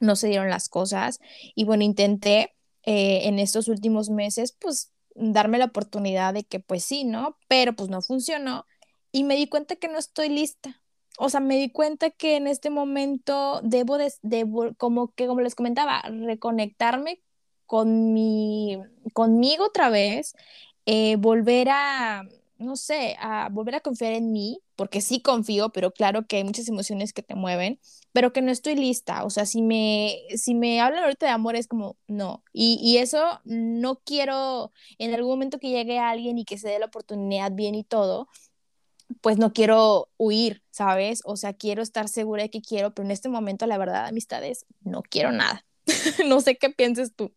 [0.00, 1.20] no se dieron las cosas
[1.54, 6.84] y bueno, intenté eh, en estos últimos meses, pues, darme la oportunidad de que, pues
[6.84, 7.38] sí, ¿no?
[7.48, 8.66] Pero pues no funcionó
[9.12, 10.82] y me di cuenta que no estoy lista.
[11.18, 14.12] O sea, me di cuenta que en este momento debo, de,
[14.76, 17.22] como que, como les comentaba, reconectarme
[17.66, 18.78] con mi,
[19.12, 20.34] conmigo otra vez
[20.86, 22.24] eh, volver a,
[22.58, 26.44] no sé, a volver a confiar en mí, porque sí confío, pero claro que hay
[26.44, 27.80] muchas emociones que te mueven,
[28.12, 29.24] pero que no estoy lista.
[29.24, 32.44] O sea, si me, si me hablan ahorita de amor es como, no.
[32.52, 36.68] Y, y eso no quiero, en algún momento que llegue a alguien y que se
[36.68, 38.28] dé la oportunidad bien y todo,
[39.20, 41.20] pues no quiero huir, ¿sabes?
[41.24, 44.66] O sea, quiero estar segura de que quiero, pero en este momento, la verdad, amistades,
[44.82, 45.64] no quiero nada.
[46.26, 47.32] no sé qué pienses tú.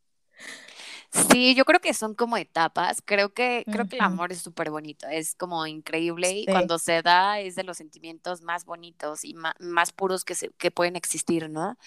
[1.12, 3.02] Sí, yo creo que son como etapas.
[3.04, 7.02] Creo que, creo que el amor es súper bonito, es como increíble y cuando se
[7.02, 11.50] da es de los sentimientos más bonitos y más, puros que, se, que pueden existir,
[11.50, 11.78] ¿no?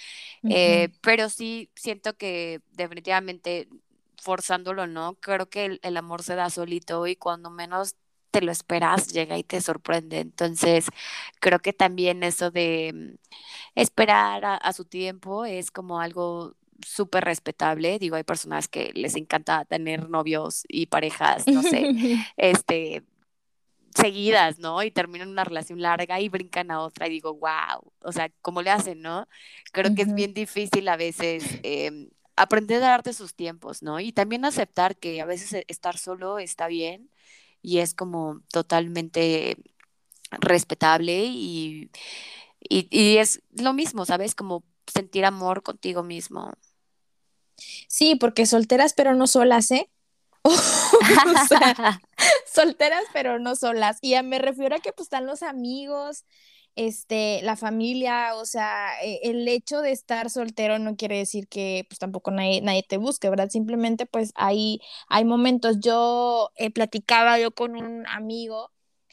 [0.44, 3.68] Eh, pero sí siento que definitivamente
[4.20, 5.14] forzándolo, ¿no?
[5.14, 7.96] Creo que el, amor se da solito y cuando menos
[8.30, 10.20] te lo esperas, llega y te sorprende.
[10.20, 10.86] Entonces,
[11.40, 13.14] creo que también eso de mm,
[13.74, 16.54] esperar a su tiempo es como algo
[16.84, 17.98] súper respetable.
[17.98, 21.90] Digo, hay personas que les encanta tener novios y parejas, no sé,
[22.36, 23.04] este,
[23.94, 24.82] seguidas, ¿no?
[24.82, 28.62] Y terminan una relación larga y brincan a otra y digo, wow, o sea, ¿cómo
[28.62, 29.26] le hacen, no?
[29.72, 34.00] Creo que es bien difícil a veces em, aprender a darte sus tiempos, ¿no?
[34.00, 37.10] Y también aceptar que a veces e, estar solo está bien
[37.62, 39.56] y es como totalmente
[40.30, 41.90] respetable y,
[42.60, 44.34] y, y es lo mismo, ¿sabes?
[44.34, 46.52] Como sentir amor contigo mismo.
[47.88, 49.90] Sí, porque solteras pero no solas, ¿eh?
[52.52, 53.98] solteras pero no solas.
[54.00, 56.24] Y me refiero a que pues están los amigos,
[56.76, 61.84] este, la familia, o sea, e, el hecho de estar soltero no quiere decir que
[61.88, 63.50] pues tampoco nadie, nadie te busque, ¿verdad?
[63.50, 68.70] Simplemente pues hay, hay momentos, yo eh, platicaba yo con un amigo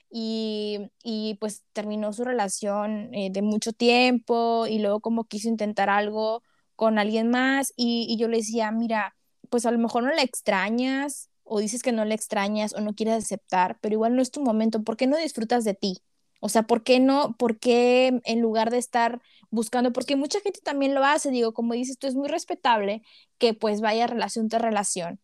[0.10, 5.90] y, y pues terminó su relación eh, de mucho tiempo y luego como quiso intentar
[5.90, 6.44] algo
[6.78, 9.16] con alguien más y, yo le decía, mira,
[9.50, 12.94] pues a lo mejor no la extrañas o dices que no la extrañas o no
[12.94, 15.98] quieres aceptar, pero igual no es tu momento, ¿por qué no disfrutas de ti?
[16.40, 17.36] O sea, ¿por qué no?
[17.38, 19.92] ¿Por qué en lugar de estar buscando?
[19.92, 23.02] Porque mucha gente también lo hace, digo, como dices tú, es muy respetable
[23.40, 25.20] que pues vaya relación tras relación,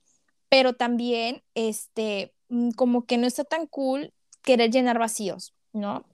[0.49, 4.11] pero también, este, mm, como que no está tan cool
[4.41, 6.05] querer llenar vacíos, ¿no?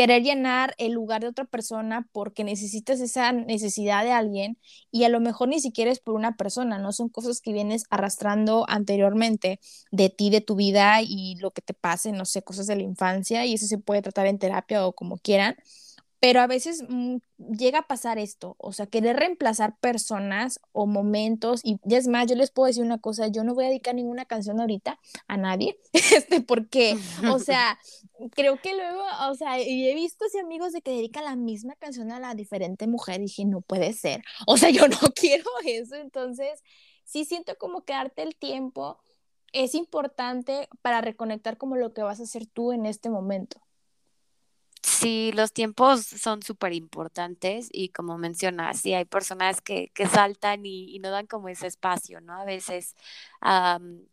[0.00, 4.56] Querer llenar el lugar de otra persona porque necesitas esa necesidad de alguien
[4.90, 7.84] y a lo mejor ni siquiera es por una persona, no son cosas que vienes
[7.90, 9.60] arrastrando anteriormente
[9.90, 12.82] de ti, de tu vida y lo que te pase, no sé, cosas de la
[12.82, 15.54] infancia y eso se puede tratar en terapia o como quieran,
[16.20, 21.62] pero a veces mm, llega a pasar esto, o sea, querer reemplazar personas o momentos,
[21.64, 24.26] y, es más, yo les puedo decir una cosa, yo no voy a dedicar ninguna
[24.26, 26.96] canción ahorita a nadie, este, porque,
[27.30, 27.78] o sea,
[28.32, 31.74] creo que luego, o sea, y he visto así amigos de que dedican la misma
[31.76, 35.50] canción a la diferente mujer, y dije, no puede ser, o sea, yo no quiero
[35.64, 36.62] eso, entonces,
[37.04, 38.98] sí siento como que darte el tiempo
[39.52, 43.60] es importante para reconectar como lo que vas a hacer tú en este momento.
[44.82, 50.64] Sí, los tiempos son súper importantes y como mencionas, sí hay personas que, que saltan
[50.64, 52.32] y, no dan como ese espacio, ¿no?
[52.34, 52.94] A veces,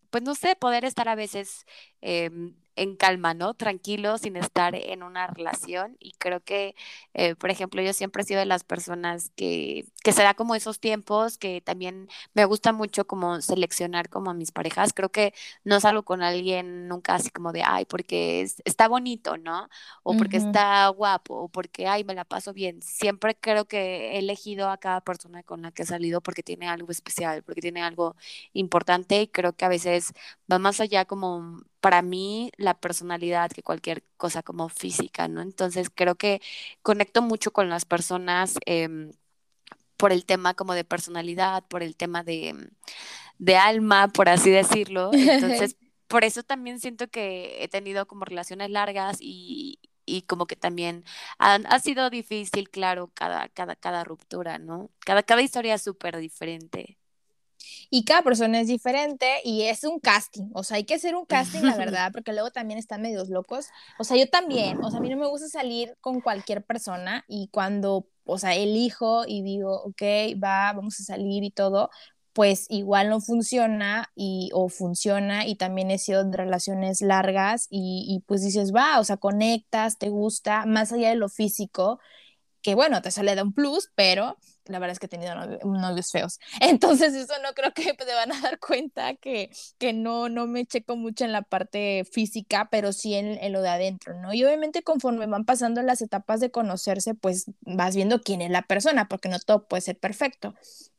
[0.10, 1.65] pues no sé, poder estar a veces
[2.01, 3.53] em, en calma, ¿no?
[3.53, 5.97] Tranquilo, sin estar en una relación.
[5.99, 6.75] Y creo que,
[7.13, 10.55] eh, por ejemplo, yo siempre he sido de las personas que, que se da como
[10.55, 14.93] esos tiempos, que también me gusta mucho como seleccionar como a mis parejas.
[14.93, 19.69] Creo que no salgo con alguien nunca así como de, ay, porque está bonito, ¿no?
[20.03, 22.81] O porque está guapo, o porque, ay, me la paso bien.
[22.81, 26.67] Siempre creo que he elegido a cada persona con la que he salido porque tiene
[26.67, 28.15] algo especial, porque tiene algo
[28.53, 30.13] importante y creo que a veces
[30.51, 35.41] va más allá como para mí la personalidad que cualquier cosa como física, ¿no?
[35.41, 36.41] Entonces creo que
[36.81, 39.11] conecto mucho con las personas em,
[39.97, 42.69] por el tema como de personalidad, por el tema de,
[43.39, 45.11] de alma, por así decirlo.
[45.13, 50.55] Entonces, por eso también siento que he tenido como relaciones largas y, y como que
[50.55, 51.03] también
[51.39, 54.91] ha sido difícil, claro, cada, cada, cada ruptura, ¿no?
[54.99, 56.96] Cada, cada historia es súper diferente
[57.89, 61.25] y cada persona es diferente y es un casting, o sea, hay que hacer un
[61.25, 63.67] casting, la verdad, porque luego también están medios locos,
[63.99, 67.25] o sea, yo también, o sea, a mí no me gusta salir con cualquier persona
[67.27, 70.01] y cuando, o sea, elijo y digo, ok,
[70.43, 71.89] va, vamos a salir y todo,
[72.34, 78.06] pues igual no funciona y o funciona y también he sido de relaciones largas y,
[78.08, 81.99] y pues dices, va, o sea, conectas, te gusta, más allá de lo físico,
[82.62, 86.12] que bueno, te sale de un plus, pero la verdad es que he tenido novios,
[86.12, 86.39] feos.
[86.62, 90.65] Entonces eso no creo que te van a dar cuenta que, que no, no me
[90.65, 94.34] checo mucho en la parte física, pero sí en, en, lo de adentro, ¿no?
[94.34, 98.62] Y obviamente conforme van pasando las etapas de conocerse, pues vas viendo quién es la
[98.62, 100.53] persona, porque no todo puede ser perfecto.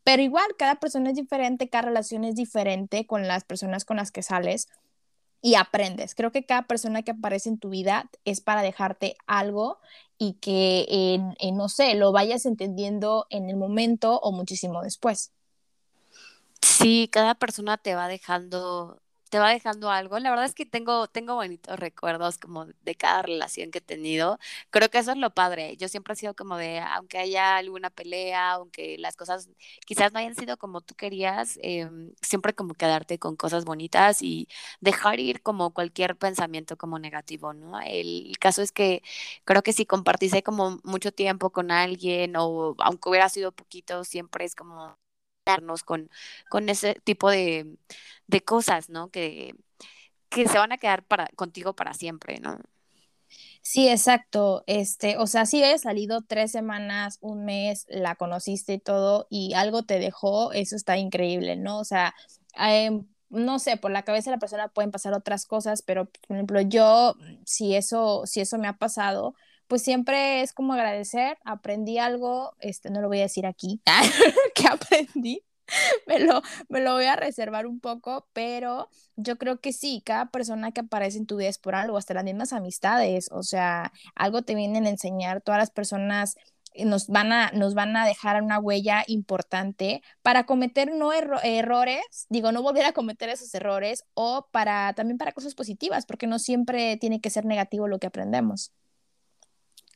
[0.04, 4.10] Pero igual, cada persona es diferente, cada relación es diferente con las personas con las
[4.10, 4.68] que sales
[5.40, 6.14] y aprendes.
[6.14, 9.78] Creo que cada persona que aparece en tu vida es para dejarte algo
[10.18, 11.20] y que,
[11.52, 15.32] no sé, lo vayas entendiendo en el momento o muchísimo después.
[16.60, 20.18] Sí, cada persona te va dejando te va dejando algo.
[20.18, 24.38] La verdad es que tengo, tengo bonitos recuerdos como de cada relación que he tenido.
[24.70, 25.76] Creo que eso es lo padre.
[25.76, 29.48] Yo siempre he sido como de, aunque haya alguna pelea, aunque las cosas
[29.86, 34.48] quizás no hayan sido como tú querías, em, siempre como quedarte con cosas bonitas y
[34.80, 37.80] dejar ir como cualquier pensamiento como negativo, ¿no?
[37.80, 39.02] El, caso es que
[39.44, 44.44] creo que si compartiste como mucho tiempo con alguien o aunque hubiera sido poquito, siempre
[44.44, 44.96] es como
[45.84, 46.10] con,
[46.48, 47.76] con ese tipo de,
[48.26, 49.10] de cosas, ¿no?
[49.10, 49.54] Que,
[50.30, 52.58] que se van a quedar para, contigo para siempre, ¿no?
[53.62, 54.64] Sí, exacto.
[54.66, 59.54] Este, o sea, si he salido tres semanas, un mes, la conociste y todo, y
[59.54, 61.78] algo te dejó, eso está increíble, ¿no?
[61.80, 62.14] O sea,
[62.54, 66.36] em, no sé, por la cabeza de la persona pueden pasar otras cosas, pero por
[66.36, 69.34] ejemplo, yo, si eso, si eso me ha pasado,
[69.68, 73.80] pues siempre es como agradecer, aprendí algo, este, no lo voy a decir aquí,
[74.54, 75.44] que aprendí,
[76.06, 80.30] me lo, me lo voy a reservar un poco, pero yo creo que sí, cada
[80.30, 83.92] persona que aparece en tu vida es por algo, hasta las mismas amistades, o sea,
[84.14, 86.36] algo te vienen a enseñar, todas las personas
[86.84, 92.52] nos van a, nos van a dejar una huella importante para cometer no errores, digo,
[92.52, 96.96] no volver a cometer esos errores o para también para cosas positivas, porque no siempre
[96.96, 98.72] tiene que ser negativo lo que aprendemos.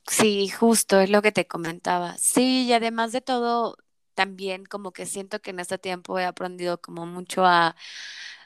[0.07, 2.17] Sí, justo es lo que te comentaba.
[2.19, 3.77] Sí, y además de todo,
[4.15, 7.77] también como que siento que en este tiempo he aprendido como mucho a,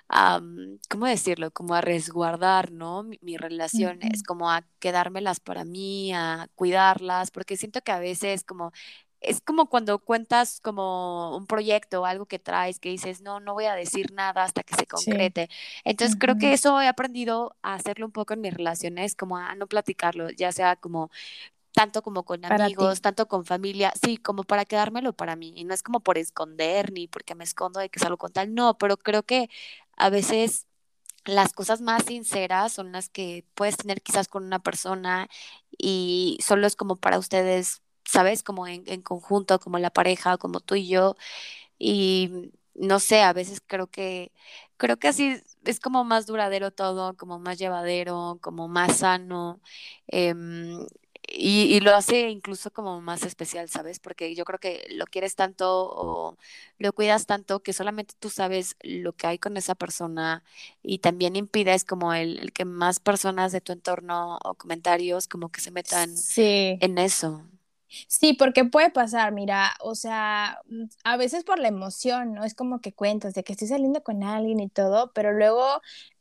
[0.08, 1.50] a, mm, ¿cómo decirlo?
[1.52, 3.02] Como a resguardar, ¿no?
[3.02, 8.44] Mi- Mis relaciones, como a quedármelas para mí, a cuidarlas, porque siento que a veces
[8.44, 8.72] como...
[9.26, 13.54] Es como cuando cuentas como un proyecto o algo que traes que dices, no, no
[13.54, 15.12] voy a decir nada hasta que se Sí.
[15.12, 15.48] concrete.
[15.84, 19.54] Entonces creo que eso he aprendido a hacerlo un poco en mis relaciones, como a
[19.56, 21.10] no platicarlo, ya sea como
[21.72, 23.02] tanto como con Para amigos, ti.
[23.02, 25.52] tanto con familia, sí, como para quedármelo para mí.
[25.56, 28.54] Y no es como por esconder ni porque me escondo de que salgo con tal,
[28.54, 29.50] no, pero creo que
[29.96, 30.66] a veces
[31.24, 35.28] las cosas más sinceras son las que puedes tener quizás con una persona
[35.78, 38.42] y solo es como para ustedes, ¿sabes?
[38.42, 41.16] Como en, en conjunto, como la pareja, como tú y yo.
[41.78, 44.32] Y no sé, a veces creo que,
[44.76, 49.60] creo que así es como más duradero todo, como más llevadero, como más sano.
[50.08, 50.86] em,
[51.28, 53.98] y, y lo hace incluso como más especial, ¿sabes?
[54.00, 56.36] Porque yo creo que lo quieres tanto o
[56.78, 60.44] lo cuidas tanto que solamente tú sabes lo que hay con esa persona
[60.82, 65.50] y también impides como el, el que más personas de tu entorno o comentarios como
[65.50, 66.78] que se metan Sí.
[66.80, 67.44] en eso.
[68.08, 72.44] Sí, porque puede pasar, mira, o sea, mm, a veces por la emoción, ¿no?
[72.44, 75.64] Es como que cuentas de que estoy saliendo con alguien y todo, pero luego,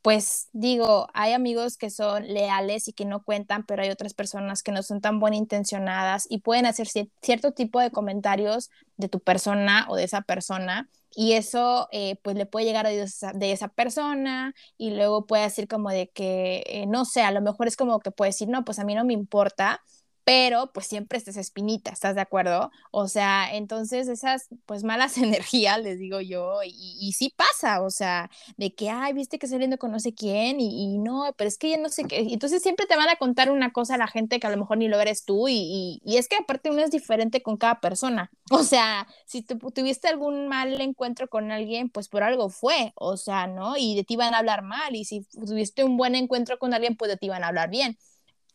[0.02, 4.62] pues digo, hay amigos que son leales y que no cuentan, pero hay otras personas
[4.62, 9.08] que no son tan buenas intencionadas y pueden hacer cier- cierto tipo de comentarios de
[9.08, 10.88] tu persona o de esa persona.
[11.18, 15.44] Y eso, eh, pues, le puede llegar a esa, de esa persona y luego puede
[15.44, 18.48] decir como de que, eh, no sé, a lo mejor es como que puede decir,
[18.48, 19.82] no, pues a mí no me importa,
[20.26, 22.72] pero pues siempre está esa espinita, ¿estás de acuerdo?
[22.90, 27.90] O sea, entonces esas pues malas energías, les digo yo, y, y sí pasa, o
[27.90, 31.46] sea, de que, ay, viste que saliendo con no sé quién y, y no, pero
[31.46, 33.98] es que ya no sé qué, entonces siempre te van a contar una cosa a
[33.98, 36.70] la gente que a lo mejor ni lo eres tú y, y, es que aparte
[36.72, 41.52] uno es diferente con cada persona, o sea, si tu, tuviste algún mal encuentro con
[41.52, 43.76] alguien, pues por algo fue, o sea, ¿no?
[43.76, 46.96] Y de ti van a hablar mal y si tuviste un buen encuentro con alguien,
[46.96, 47.96] pues de ti van a hablar bien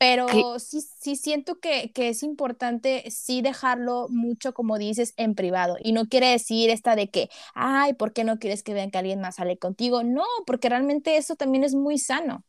[0.02, 5.78] pero sí, sí siento que, que es importante sí dejarlo mucho, como dices, en privado.
[5.80, 8.98] Y no quiere decir esta de que, ay, ¿por qué no quieres que vean que
[8.98, 10.02] alguien más sale contigo?
[10.02, 12.44] No, porque realmente eso también es muy sano.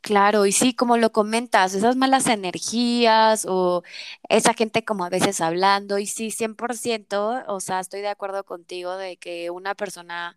[0.00, 3.82] Claro, y sí, como lo comentas, esas malas energías o
[4.28, 8.96] esa gente como a veces hablando, y sí, 100%, o sea, estoy de acuerdo contigo
[8.98, 10.36] de que una persona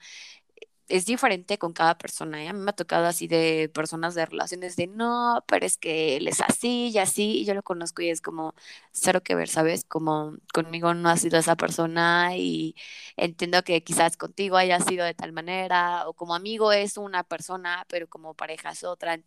[0.89, 2.47] es diferente con cada persona, ¿eh?
[2.49, 6.17] A mí me ha tocado así de personas de relaciones de no, pero es que
[6.17, 8.53] él es así y así, y yo lo conozco y es como
[8.91, 9.83] cero que ver, ¿sabes?
[9.85, 12.75] Como conmigo no ha sido esa persona y
[13.17, 17.85] entiendo que quizás contigo haya sido de tal manera, o como amigo es una persona,
[17.89, 19.19] pero como pareja es otra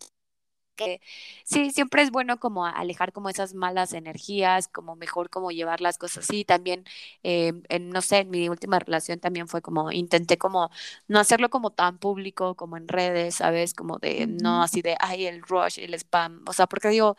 [0.84, 1.00] que
[1.44, 5.98] sí, siempre es bueno como alejar como esas malas energías, como mejor como llevar las
[5.98, 6.44] cosas así.
[6.44, 6.84] También,
[7.22, 10.70] eh, en, no sé, en mi última relación también fue como, intenté como
[11.08, 13.74] no hacerlo como tan público como en redes, ¿sabes?
[13.74, 17.16] Como de, no así de, ay, el rush, el spam, o sea, porque digo,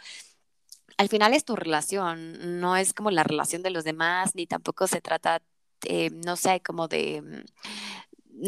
[0.97, 4.87] al final es tu relación, no es como la relación de los demás, ni tampoco
[4.87, 5.41] se trata,
[5.87, 7.45] eh, no sé, como de mm,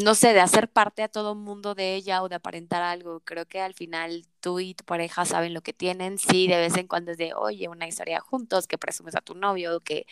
[0.04, 3.20] no sé, de hacer parte a todo mundo de ella o de aparentar algo.
[3.20, 6.18] Creo que al final tú y tu pareja saben lo que tienen.
[6.18, 9.34] Sí, de vez en cuando es de, oye, una historia juntos, que presumes a tu
[9.34, 10.06] novio, que,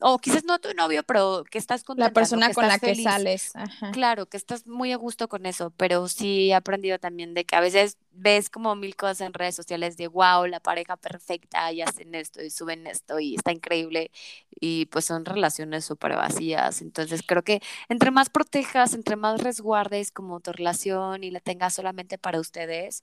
[0.00, 2.08] o quizás no a tu novio, pero que estás La ¿no?
[2.08, 3.92] Que persona con la que sales, ajá.
[3.92, 7.54] Claro, que estás muy a gusto con eso, pero sí he aprendido también de que
[7.54, 11.82] a veces ves como mil cosas en redes sociales de wow, la pareja perfecta y
[11.82, 14.10] hacen esto y suben esto y está increíble
[14.58, 16.80] y pues son relaciones súper vacías.
[16.80, 21.74] Entonces creo que entre más protejas, entre más resguardes como tu relación y la tengas
[21.74, 23.02] solamente para ustedes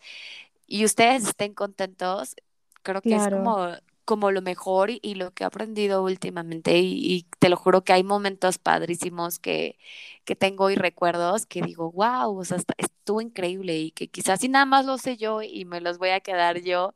[0.67, 2.36] y ustedes estén contentos,
[2.84, 3.67] creo que es como
[4.06, 7.84] como lo mejor y, y lo que he aprendido últimamente y, y te lo juro
[7.86, 9.78] que hay momentos padrísimos que
[10.26, 14.39] que tengo y recuerdos que digo, wow, o sea, está- estuvo increíble y que quizás
[14.41, 16.93] si nada más lo sé yo y me los voy a quedar yo,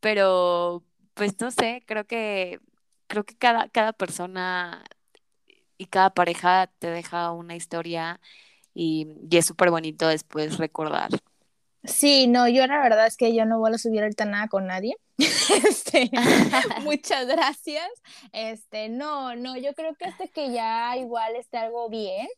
[0.00, 2.60] pero pues no sé, creo que
[3.08, 4.84] creo que cada, cada persona
[5.78, 8.20] y cada pareja te deja una historia
[8.74, 11.10] y, y es súper bonito después recordar.
[11.86, 14.66] Sí, no, yo la verdad es que yo no voy a subir ahorita nada con
[14.66, 14.94] nadie.
[15.68, 16.10] Este,
[16.82, 17.88] muchas gracias.
[18.32, 22.28] Este, no, no, yo creo que hasta que ya igual esté algo bien,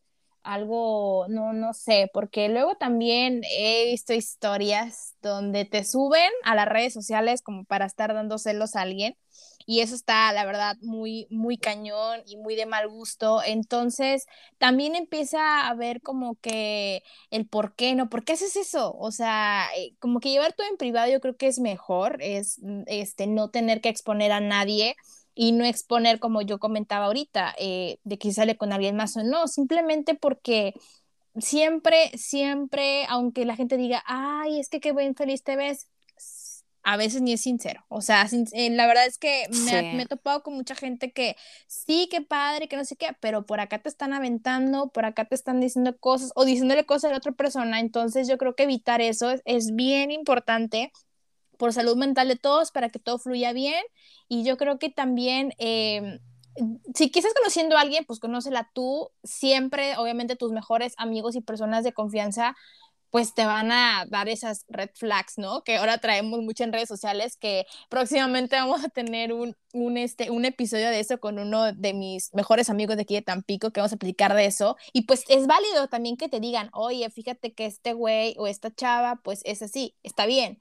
[0.43, 6.69] algo, no, no sé, porque luego también he visto historias donde te suben a las
[6.69, 9.17] redes sociales como para estar dando celos a alguien
[9.67, 13.43] y eso está, la verdad, muy, muy cañón y muy de mal gusto.
[13.45, 14.27] Entonces,
[14.59, 18.09] también empieza a ver como que el por qué, ¿no?
[18.09, 18.95] ¿Por qué haces eso?
[18.97, 22.59] O sea, eh, como que llevar todo en privado yo creo que es mejor, es
[22.63, 24.97] mm, este, no tener que exponer a nadie
[25.35, 29.23] y no exponer, como yo comentaba ahorita, eh, de que sale con alguien más o
[29.23, 30.75] no, simplemente porque
[31.39, 35.89] siempre, siempre, aunque la gente diga, ay, es que qué buen feliz te ves,
[36.89, 37.85] a veces ni es sincero.
[37.89, 41.37] O sea, eh, la verdad es que me, he topado con mucha gente que
[41.67, 45.27] sí, qué padre, que no sé qué, pero por acá te están aventando, por acá
[45.27, 47.81] te están diciendo cosas o diciéndole cosas a la otra persona.
[47.81, 50.91] Entonces yo creo que evitar eso es, bien importante
[51.59, 53.85] por salud mental de todos, para que todo fluya bien.
[54.27, 55.53] Y yo creo que también...
[55.59, 56.21] Em,
[56.95, 59.11] si quieres conociendo a alguien, pues conócela tú.
[59.23, 62.57] Siempre, obviamente, tus mejores amigos y personas de confianza
[63.11, 65.63] pues te van a dar esas red flags, ¿no?
[65.63, 70.31] Que ahora traemos mucho en redes sociales, que próximamente vamos a tener un, un, este,
[70.31, 73.81] un episodio de eso con uno de mis mejores amigos de aquí de Tampico, que
[73.81, 74.77] vamos a platicar de eso.
[74.93, 78.75] Y pues es válido también que te digan, oye, fíjate que este güey o esta
[78.75, 80.59] chava, pues es así, está bien.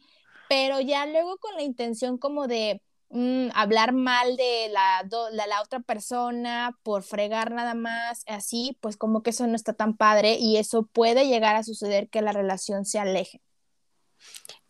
[0.49, 5.79] Pero ya luego con la intención como de Mm, hablar mal de la, la, otra
[5.79, 10.57] persona por fregar nada más, así, pues como que eso no está tan padre y
[10.57, 13.41] eso puede llegar a suceder que la relación se aleje.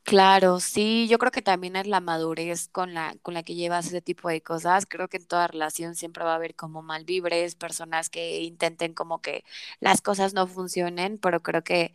[0.04, 3.88] Claro, sí, yo creo que también es la madurez con la, con la que llevas
[3.88, 4.86] ese tipo de cosas.
[4.86, 9.22] Creo que en toda relación siempre va a haber como malvibres, personas que intenten como
[9.22, 9.44] que
[9.82, 11.94] las cosas no funcionen, pero creo que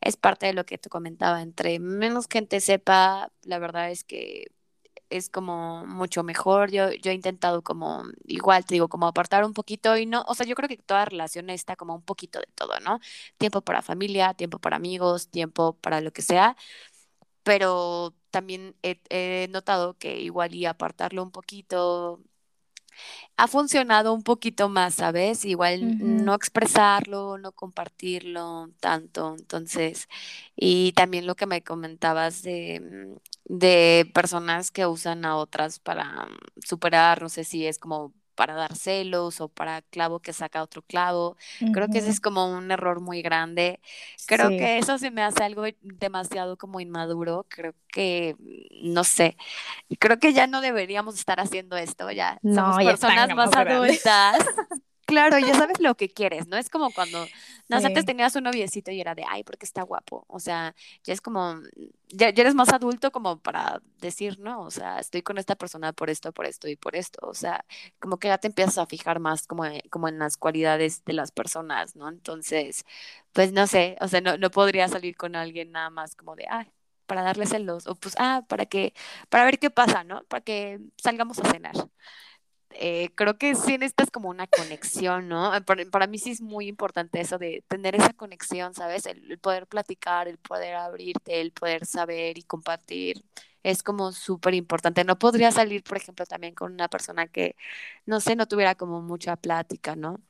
[0.00, 1.42] es parte de lo que te comentaba.
[1.42, 4.52] Entre menos gente sepa, la verdad es que
[5.10, 6.70] es como mucho mejor.
[6.70, 10.34] Yo, yo he intentado como, igual te digo, como apartar un poquito y no, o
[10.34, 13.00] sea, yo creo que toda relación está como un poquito de todo, ¿no?
[13.38, 16.56] Tiempo para familia, tiempo para amigos, tiempo para lo que sea,
[17.42, 22.22] pero también he, he notado que igual y apartarlo un poquito,
[23.36, 25.44] ha funcionado un poquito más, ¿sabes?
[25.44, 29.34] Igual no expresarlo, no compartirlo tanto.
[29.38, 30.08] Entonces,
[30.56, 36.26] y también lo que me comentabas de, mm, de personas que usan a otras para
[36.26, 40.62] mm, superar, no sé si es como para dar celos o para clavo que saca
[40.62, 41.36] otro clavo.
[41.72, 43.80] Creo que ese es como un error muy grande.
[44.24, 47.44] Creo que eso se me hace algo demasiado como inmaduro.
[47.50, 49.36] Creo que, mm, no sé,
[49.98, 54.38] creo que ya no deberíamos estar haciendo esto, ya somos personas más adultas.
[55.06, 56.56] Claro, ya sabes lo que quieres, ¿no?
[56.56, 57.30] Es como cuando,
[57.68, 60.24] no, antes tenías un noviecito y era de, ay, porque está guapo.
[60.28, 60.74] O sea,
[61.04, 61.56] ya es como,
[62.08, 66.10] ya, eres más adulto como para decir, no, o sea, estoy con esta persona por
[66.10, 67.18] esto, por esto y por esto.
[67.26, 67.64] O sea,
[67.98, 71.32] como que ya te empiezas a fijar más como, como en las cualidades de las
[71.32, 72.08] personas, ¿no?
[72.08, 72.84] Entonces,
[73.32, 76.46] pues no sé, o sea, no, no podría salir con alguien nada más como de,
[76.48, 76.72] ay,
[77.06, 78.94] para darle celos, o pues, ah, para que,
[79.28, 80.22] para ver qué pasa, ¿no?
[80.24, 81.74] Para que salgamos a cenar.
[82.72, 85.54] Eh, creo que sí necesitas como una conexión, ¿no?
[85.54, 89.06] Eh, para, mí sí es muy importante eso de tener esa conexión, ¿sabes?
[89.06, 93.24] El, poder platicar, el poder abrirte, el poder saber y compartir.
[93.62, 95.04] Es como súper importante.
[95.04, 97.56] No podría salir, por ejemplo, también con una persona que,
[98.06, 100.20] no sé, no tuviera como mucha plática, ¿no?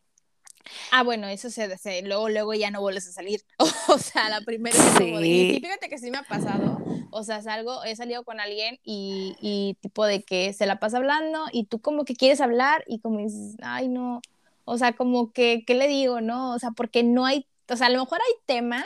[0.90, 3.42] Ah, bueno, eso se, se, luego, luego ya no vuelves a salir.
[3.88, 5.56] o sea, la primera vez sí.
[5.56, 6.78] y fíjate que sí me ha pasado.
[7.10, 10.98] O sea, salgo, he salido con alguien y, y tipo de que se la pasa
[10.98, 14.20] hablando y tú como que quieres hablar y como dices, ay, no.
[14.64, 16.52] O sea, como que, ¿qué le digo, no?
[16.54, 18.84] O sea, porque no hay, o sea, a lo mejor hay tema,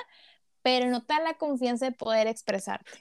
[0.63, 2.93] pero no te da la confianza de poder expresarte.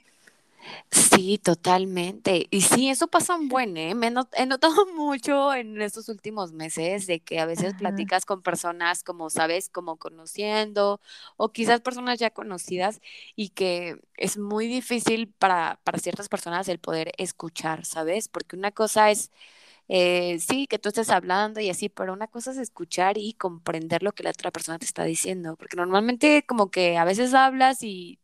[0.90, 2.46] Sí, totalmente.
[2.50, 3.94] Y sí, eso pasa un buen, ¿eh?
[3.94, 9.02] Me he notado mucho en estos últimos meses de que a veces platicas con personas
[9.02, 11.00] como, sabes, como conociendo
[11.36, 13.00] o quizás personas ya conocidas
[13.36, 18.28] y que es muy difícil para, para ciertas personas el poder escuchar, ¿sabes?
[18.28, 19.30] Porque una cosa es,
[19.88, 24.02] eh, sí, que tú estés hablando y así, pero una cosa es escuchar y comprender
[24.02, 27.82] lo que la otra persona te está diciendo, porque normalmente como que a veces hablas
[27.82, 28.18] y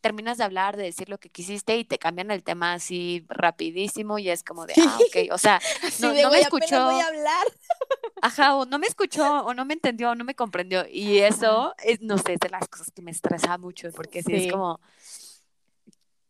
[0.00, 4.18] terminas de hablar, de decir lo que quisiste y te cambian el tema así rapidísimo
[4.18, 5.60] y es como de, ah, ok, o sea,
[6.00, 6.84] no, me escuchó.
[6.84, 7.46] Voy a hablar.
[8.22, 10.86] Ajá, o no me escuchó, o no me entendió, o no me comprendió.
[10.90, 14.34] Y eso, es, no sé, es de las cosas que me estresa mucho, porque sí,
[14.34, 14.80] es como,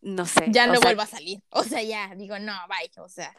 [0.01, 0.47] no sé.
[0.51, 1.41] Ya no vuelvo a salir.
[1.51, 3.35] O sea, ya, digo, no, bye, o sea.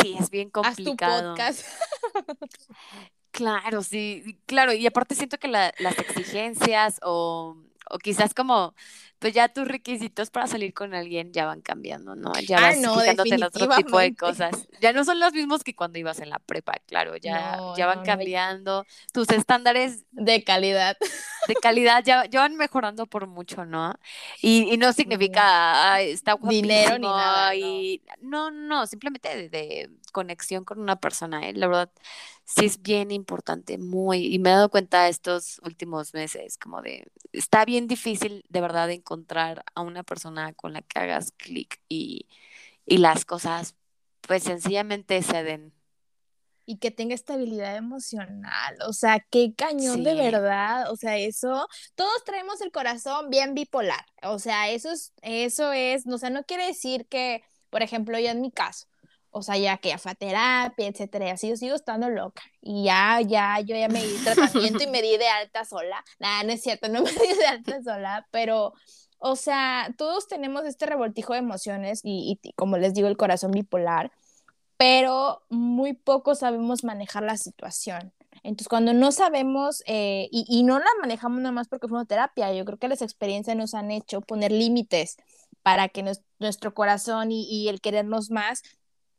[0.00, 1.34] Sí, es bien complicado.
[1.34, 1.66] Haz tu podcast.
[3.30, 7.56] Claro, sí, claro, y aparte siento que las exigencias o
[7.90, 8.74] o quizás como,
[9.18, 12.32] pues ya tus requisitos para salir con alguien ya van cambiando, ¿no?
[12.40, 14.68] Ya Ah, vas no, fijándote en otro tipo de cosas.
[14.80, 17.86] Ya no son los mismos que cuando ibas en la prepa, claro, ya, No, ya
[17.86, 18.86] van no, no, cambiando.
[19.12, 20.96] Tus estándares de calidad.
[21.44, 23.94] de calidad ya, ya van mejorando por mucho, ¿no?
[24.42, 27.56] Y, y no significa, "Ay, está Dinero ni guapísimo", nada, no.
[27.56, 31.54] y no, no, simplemente de, de conexión con una persona, ¿eh?
[31.54, 31.90] La verdad,
[32.44, 37.06] sí es bien importante, muy, y me he dado cuenta estos últimos meses, como de,
[37.32, 39.07] está bien difícil de verdad encontrar
[39.74, 42.28] a una persona con la que hagas clic y,
[42.86, 43.76] y las cosas,
[44.22, 45.74] pues sencillamente se den.
[46.66, 48.76] y que tenga estabilidad emocional.
[48.86, 50.90] O sea, qué cañón de verdad.
[50.92, 54.04] O sea, eso, todos traemos el corazón bien bipolar.
[54.22, 58.28] O sea, eso es, eso es, o sea, no quiere decir que, por ejemplo, yo
[58.30, 58.86] en mi caso,
[59.30, 62.42] o sea, ya que ya fue a terapia, etcétera, y así yo sigo estando loca.
[62.60, 66.04] Y ya, ya, yo ya me di tratamiento y me di de alta sola.
[66.18, 68.72] Nada, no es cierto, no me di de alta sola, pero,
[69.18, 73.52] o sea, todos tenemos este revoltijo de emociones y, y como les digo, el corazón
[73.52, 74.12] bipolar
[74.78, 78.14] pero muy poco sabemos manejar la situación.
[78.44, 82.06] Entonces, cuando no sabemos, eh, y, y, no la manejamos nada más porque fuimos a
[82.06, 85.16] terapia, yo creo que las experiencias nos han hecho poner límites
[85.62, 88.62] para que nos, nuestro corazón y, y, el querernos más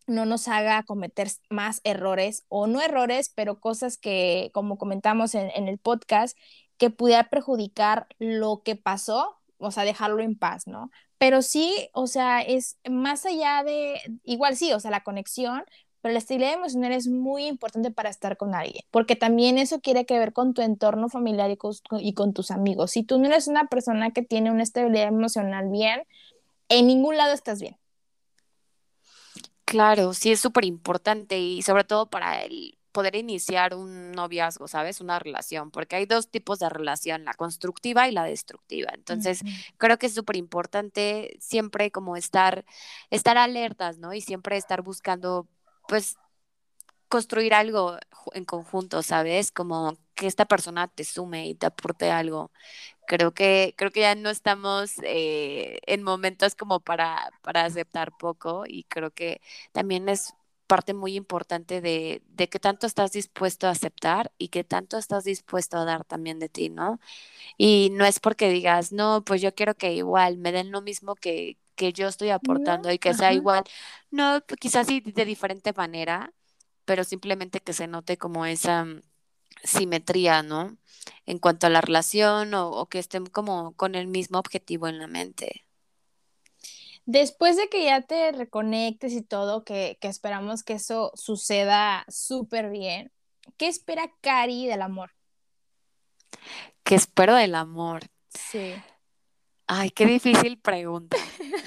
[0.09, 5.67] no nos haga cometer más errores, o no errores, pero cosas que, como comentamos en,
[5.67, 6.37] el podcast,
[6.77, 10.91] que pudiera perjudicar lo que pasó, o sea, dejarlo en paz, ¿no?
[11.17, 15.63] Pero sí, o sea, es más allá de, igual sí, o sea, la conexión,
[16.01, 20.05] pero la estabilidad emocional es muy importante para estar con alguien, porque también eso quiere
[20.05, 22.91] que ver con tu entorno familiar y con tus amigos.
[22.91, 26.03] Si tú no eres una persona que tiene una estabilidad emocional bien,
[26.69, 27.77] en ningún lado estás bien.
[29.69, 34.99] Claro, sí es súper importante y sobre todo para el poder iniciar un noviazgo, ¿sabes?
[34.99, 38.91] Una relación, porque hay dos tipos de relación, la constructiva y la destructiva.
[38.95, 39.73] Entonces, uh -huh.
[39.77, 42.65] creo que es súper importante siempre como estar,
[43.11, 44.11] estar alertas, ¿no?
[44.15, 45.47] Y siempre estar buscando,
[45.87, 46.17] pues,
[47.07, 47.97] construir algo
[48.33, 49.51] en conjunto, ¿sabes?
[49.51, 52.51] Como que esta persona te sume y te aporte algo.
[53.07, 58.65] Creo que, creo que ya no estamos eh, en momentos como para, para aceptar poco
[58.67, 59.41] y creo que
[59.73, 60.33] también es
[60.67, 65.23] parte muy importante de, de qué tanto estás dispuesto a aceptar y qué tanto estás
[65.25, 66.99] dispuesto a dar también de ti, ¿no?
[67.57, 71.15] Y no es porque digas, no, pues yo quiero que igual me den lo mismo
[71.15, 73.13] que, que yo estoy aportando y que ajá.
[73.13, 73.63] sea igual.
[74.11, 76.33] No, quizás sí de diferente manera,
[76.85, 78.85] pero simplemente que se note como esa
[79.63, 80.77] simetría, ¿no?
[81.25, 84.99] En cuanto a la relación o, o que estén como con el mismo objetivo en
[84.99, 85.65] la mente.
[87.05, 92.69] Después de que ya te reconectes y todo, que, que esperamos que eso suceda súper
[92.69, 93.11] bien,
[93.57, 95.11] ¿qué espera Cari del amor?
[96.83, 98.03] ¿Qué espero del amor?
[98.29, 98.75] Sí.
[99.65, 101.17] Ay, qué difícil pregunta.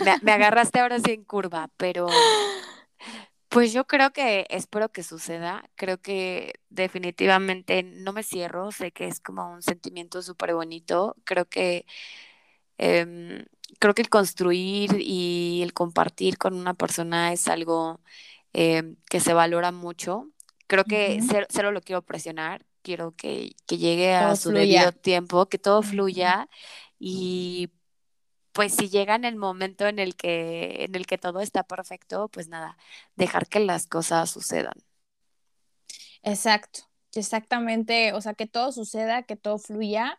[0.04, 2.06] Me, me agarraste ahora sí en curva, pero
[3.52, 5.68] pues yo creo que espero que suceda.
[5.76, 8.72] Creo que definitivamente no me cierro.
[8.72, 11.16] Sé que es como un sentimiento súper bonito.
[11.24, 11.84] Creo que
[12.78, 13.44] eh,
[13.78, 18.00] creo que el construir y el compartir con una persona es algo
[18.54, 20.30] eh, que se valora mucho.
[20.66, 21.26] Creo que uh -huh.
[21.30, 22.64] cero, cero, lo quiero presionar.
[22.82, 24.86] Quiero que, que llegue todo a su fluya.
[24.86, 26.56] debido tiempo, que todo fluya uh -huh.
[27.00, 27.70] y
[28.52, 32.28] pues si llega en el momento en el que en el que todo está perfecto,
[32.28, 32.76] pues nada,
[33.16, 34.74] dejar que las cosas sucedan.
[36.22, 36.80] Exacto,
[37.14, 40.18] exactamente, o sea, que todo suceda, que todo fluya,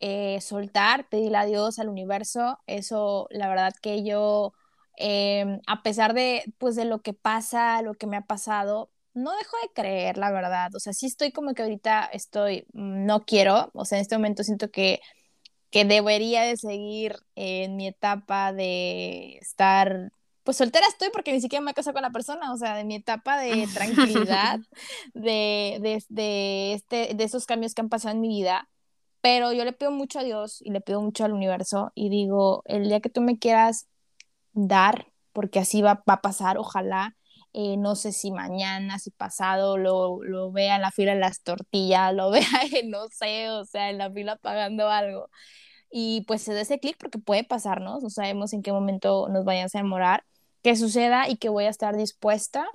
[0.00, 4.54] eh, soltar, pedirle a Dios, al universo, eso la verdad que yo,
[4.98, 9.32] eh, a pesar de, pues, de lo que pasa, lo que me ha pasado, no
[9.36, 13.24] dejo de creer, la verdad, o sea, sí estoy como que ahorita estoy, mm, no
[13.24, 15.00] quiero, o sea, en este momento siento que
[15.70, 20.12] que debería de seguir en mi etapa de estar,
[20.44, 22.84] pues soltera estoy porque ni siquiera me he casado con la persona, o sea, de
[22.84, 24.60] mi etapa de tranquilidad,
[25.14, 28.68] de, de, de, este, de esos cambios que han pasado en mi vida,
[29.20, 32.62] pero yo le pido mucho a Dios y le pido mucho al universo y digo,
[32.64, 33.88] el día que tú me quieras
[34.52, 37.17] dar, porque así va, va a pasar, ojalá,
[37.52, 41.42] eh, no sé si mañana, si pasado, lo, lo vea en la fila de las
[41.42, 45.30] tortillas, lo vea, en, no sé, o sea, en la fila pagando algo.
[45.90, 49.44] Y pues se dé ese clic porque puede pasarnos, no sabemos en qué momento nos
[49.44, 50.24] vayamos a enamorar,
[50.62, 52.66] que suceda y que voy a estar dispuesta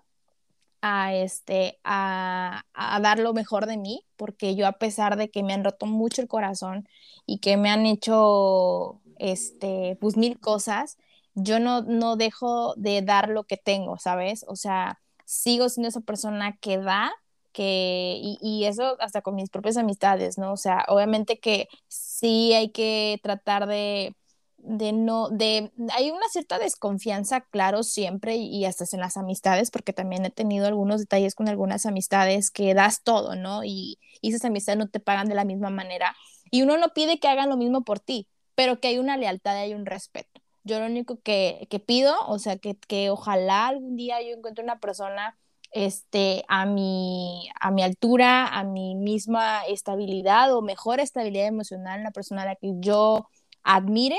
[0.82, 5.44] a, este, a, a dar lo mejor de mí, porque yo a pesar de que
[5.44, 6.88] me han roto mucho el corazón
[7.26, 10.98] y que me han hecho este, pues mil cosas,
[11.36, 14.46] yo no, no dejo de dar lo que tengo, ¿sabes?
[14.48, 17.12] O sea, sigo siendo esa persona que da
[17.54, 20.54] que, y, y, eso hasta con mis propias amistades, ¿no?
[20.54, 24.16] O sea, obviamente que sí hay que tratar de,
[24.58, 29.94] de no, de, hay una cierta desconfianza, claro, siempre, y hasta en las amistades, porque
[29.94, 33.64] también he tenido algunos detalles con algunas amistades que das todo, ¿no?
[33.64, 36.16] Y, y esas amistades no te pagan de la misma manera.
[36.50, 39.56] Y uno no pide que hagan lo mismo por ti, pero que hay una lealtad
[39.58, 40.33] y hay un respeto.
[40.64, 44.64] Yo lo único que, que pido, o sea, que, que ojalá algún día yo encuentre
[44.64, 45.38] una persona
[45.72, 52.12] este, a, mi, a mi altura, a mi misma estabilidad o mejor estabilidad emocional, una
[52.12, 53.28] persona a la que yo
[53.64, 54.18] admire,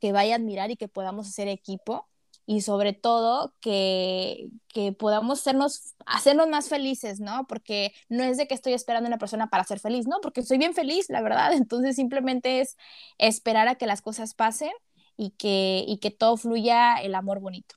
[0.00, 2.08] que vaya a admirar y que podamos hacer equipo
[2.46, 7.46] y sobre todo que, que podamos hacernos, hacernos más felices, ¿no?
[7.46, 10.20] Porque no es de que estoy esperando a una persona para ser feliz, ¿no?
[10.22, 11.52] Porque soy bien feliz, la verdad.
[11.54, 12.76] Entonces simplemente es
[13.18, 14.70] esperar a que las cosas pasen
[15.18, 17.74] y que, y que todo fluya el amor bonito.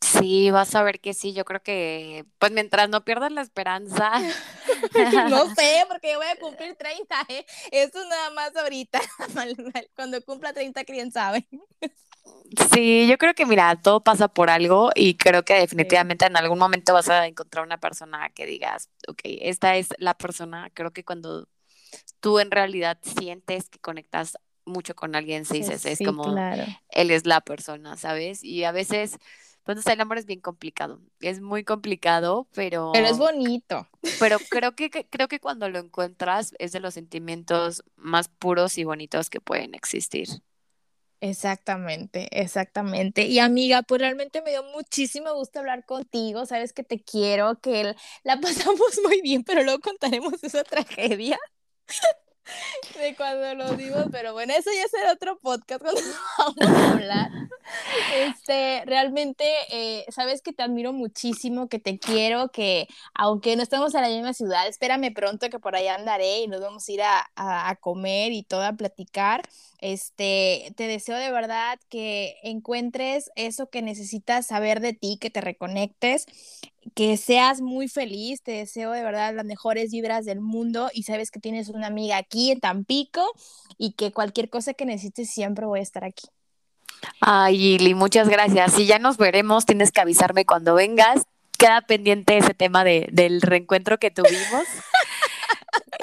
[0.00, 4.12] Sí, vas a ver que sí, yo creo que, pues mientras no pierdas la esperanza.
[5.30, 7.44] no sé, porque yo voy a cumplir 30, ¿eh?
[7.72, 9.00] Eso nada más ahorita.
[9.96, 11.48] Cuando cumpla 30, quién sabe.
[12.72, 16.58] Sí, yo creo que mira, todo pasa por algo y creo que definitivamente en algún
[16.58, 21.04] momento vas a encontrar una persona que digas, ok, esta es la persona, creo que
[21.04, 21.48] cuando
[22.20, 24.36] tú en realidad sientes que conectas
[24.68, 26.36] mucho con alguien, se dices, es como,
[26.90, 28.44] él es la persona, ¿sabes?
[28.44, 29.18] Y a veces
[29.68, 30.98] pues el amor es bien complicado.
[31.20, 32.92] Es muy complicado, pero.
[32.94, 33.86] Pero es bonito.
[34.18, 38.84] Pero creo que, creo que cuando lo encuentras es de los sentimientos más puros y
[38.84, 40.26] bonitos que pueden existir.
[41.20, 43.26] Exactamente, exactamente.
[43.26, 46.46] Y amiga, pues realmente me dio muchísimo gusto hablar contigo.
[46.46, 51.38] Sabes que te quiero, que la pasamos muy bien, pero luego contaremos esa tragedia
[52.98, 56.00] de cuando lo digo, pero bueno, eso ya será otro podcast cuando
[56.38, 57.30] vamos a hablar.
[58.14, 63.94] Este, realmente, eh, sabes que te admiro muchísimo, que te quiero, que aunque no estamos
[63.94, 67.02] en la misma ciudad, espérame pronto que por allá andaré y nos vamos a ir
[67.02, 69.42] a, a, a comer y todo a platicar.
[69.80, 75.40] Este, te deseo de verdad que encuentres eso que necesitas saber de ti, que te
[75.40, 76.26] reconectes,
[76.94, 78.42] que seas muy feliz.
[78.42, 82.16] Te deseo de verdad las mejores vibras del mundo y sabes que tienes una amiga
[82.16, 83.24] aquí en Tampico
[83.76, 86.28] y que cualquier cosa que necesites siempre voy a estar aquí.
[87.20, 88.72] Ay, Ili, muchas gracias.
[88.72, 91.22] Si ya nos veremos, tienes que avisarme cuando vengas.
[91.58, 94.64] Queda pendiente ese tema de, del reencuentro que tuvimos.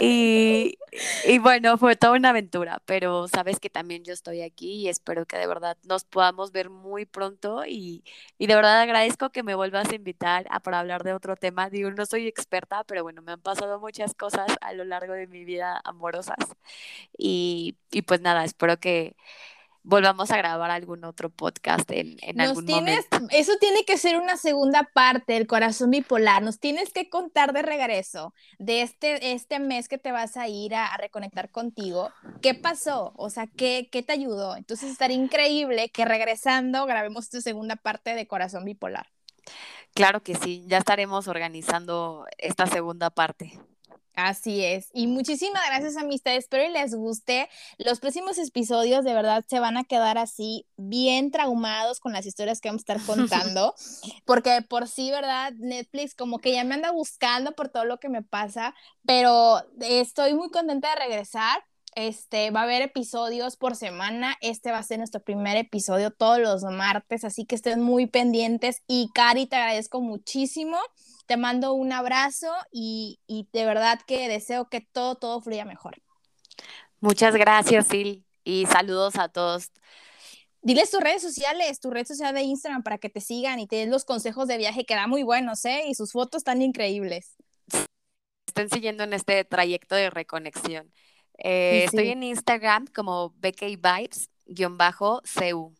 [0.02, 0.78] Y,
[1.26, 5.26] y, bueno, fue toda una aventura, pero sabes que también yo estoy aquí y espero
[5.26, 8.04] que de verdad nos podamos ver muy pronto y,
[8.38, 11.70] y de verdad agradezco que me vuelvas a invitar a, para hablar de otro tema.
[11.70, 15.28] Digo, no soy experta, pero bueno, me han pasado muchas cosas a lo largo de
[15.28, 16.36] mi vida amorosas
[17.18, 19.16] y, y pues nada, espero que,
[19.86, 23.36] volvamos a grabar algún otro podcast en, en algún tienes, momento.
[23.36, 26.42] Eso tiene que ser una segunda parte, el corazón bipolar.
[26.42, 30.76] Nos tienes que contar de regreso de este, este mes que te vas a ir
[30.76, 32.12] a, a reconectar contigo.
[32.42, 33.14] ¿Qué pasó?
[33.16, 34.56] O sea, ¿qué, ¿qué te ayudó?
[34.56, 39.08] Entonces estaría increíble que regresando grabemos tu segunda parte de corazón bipolar.
[39.94, 43.60] Claro que sí, ya estaremos organizando esta segunda parte.
[44.16, 44.90] Así es.
[44.94, 46.46] Y muchísimas gracias, amistades.
[46.46, 47.50] Espero y les guste.
[47.78, 52.62] Los próximos episodios de verdad se van a quedar así bien traumados con las historias
[52.62, 53.76] que vamos a estar contando.
[54.24, 55.52] porque por sí, ¿verdad?
[55.58, 58.74] Netflix como que ya me anda buscando por todo lo que me pasa.
[59.06, 61.66] Pero estoy muy contenta de regresar.
[61.96, 64.38] Este, va a haber episodios por semana.
[64.40, 68.82] Este va a ser nuestro primer episodio todos los martes, así que estén muy pendientes.
[68.88, 70.78] Y Cari, te agradezco muchísimo
[71.26, 76.02] te mando un abrazo y, y de verdad que deseo que todo, todo fluya mejor.
[77.00, 79.72] Muchas gracias, Sil, y saludos a todos.
[80.62, 83.76] Diles tus redes sociales, tu red social de Instagram para que te sigan y te
[83.76, 85.84] den los consejos de viaje que da muy buenos, ¿eh?
[85.88, 87.36] Y sus fotos tan increíbles.
[88.48, 90.92] Estén siguiendo en este trayecto de reconexión.
[91.38, 91.98] Eh, sí, sí.
[91.98, 95.76] Estoy en Instagram como BK Vibes-CU.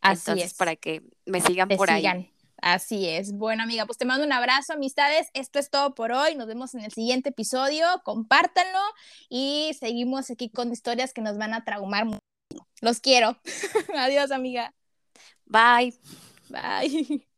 [0.00, 0.54] Así Entonces, es.
[0.54, 2.18] para que me sigan te por sigan.
[2.18, 2.35] ahí.
[2.66, 3.30] Así es.
[3.32, 5.28] Bueno, amiga, pues te mando un abrazo, amistades.
[5.34, 6.34] Esto es todo por hoy.
[6.34, 7.86] Nos vemos en el siguiente episodio.
[8.02, 8.80] Compártanlo
[9.28, 12.08] y seguimos aquí con historias que nos van a traumar.
[12.80, 13.40] Los quiero.
[13.96, 14.74] Adiós, amiga.
[15.46, 15.94] Bye.
[16.50, 17.24] Bye.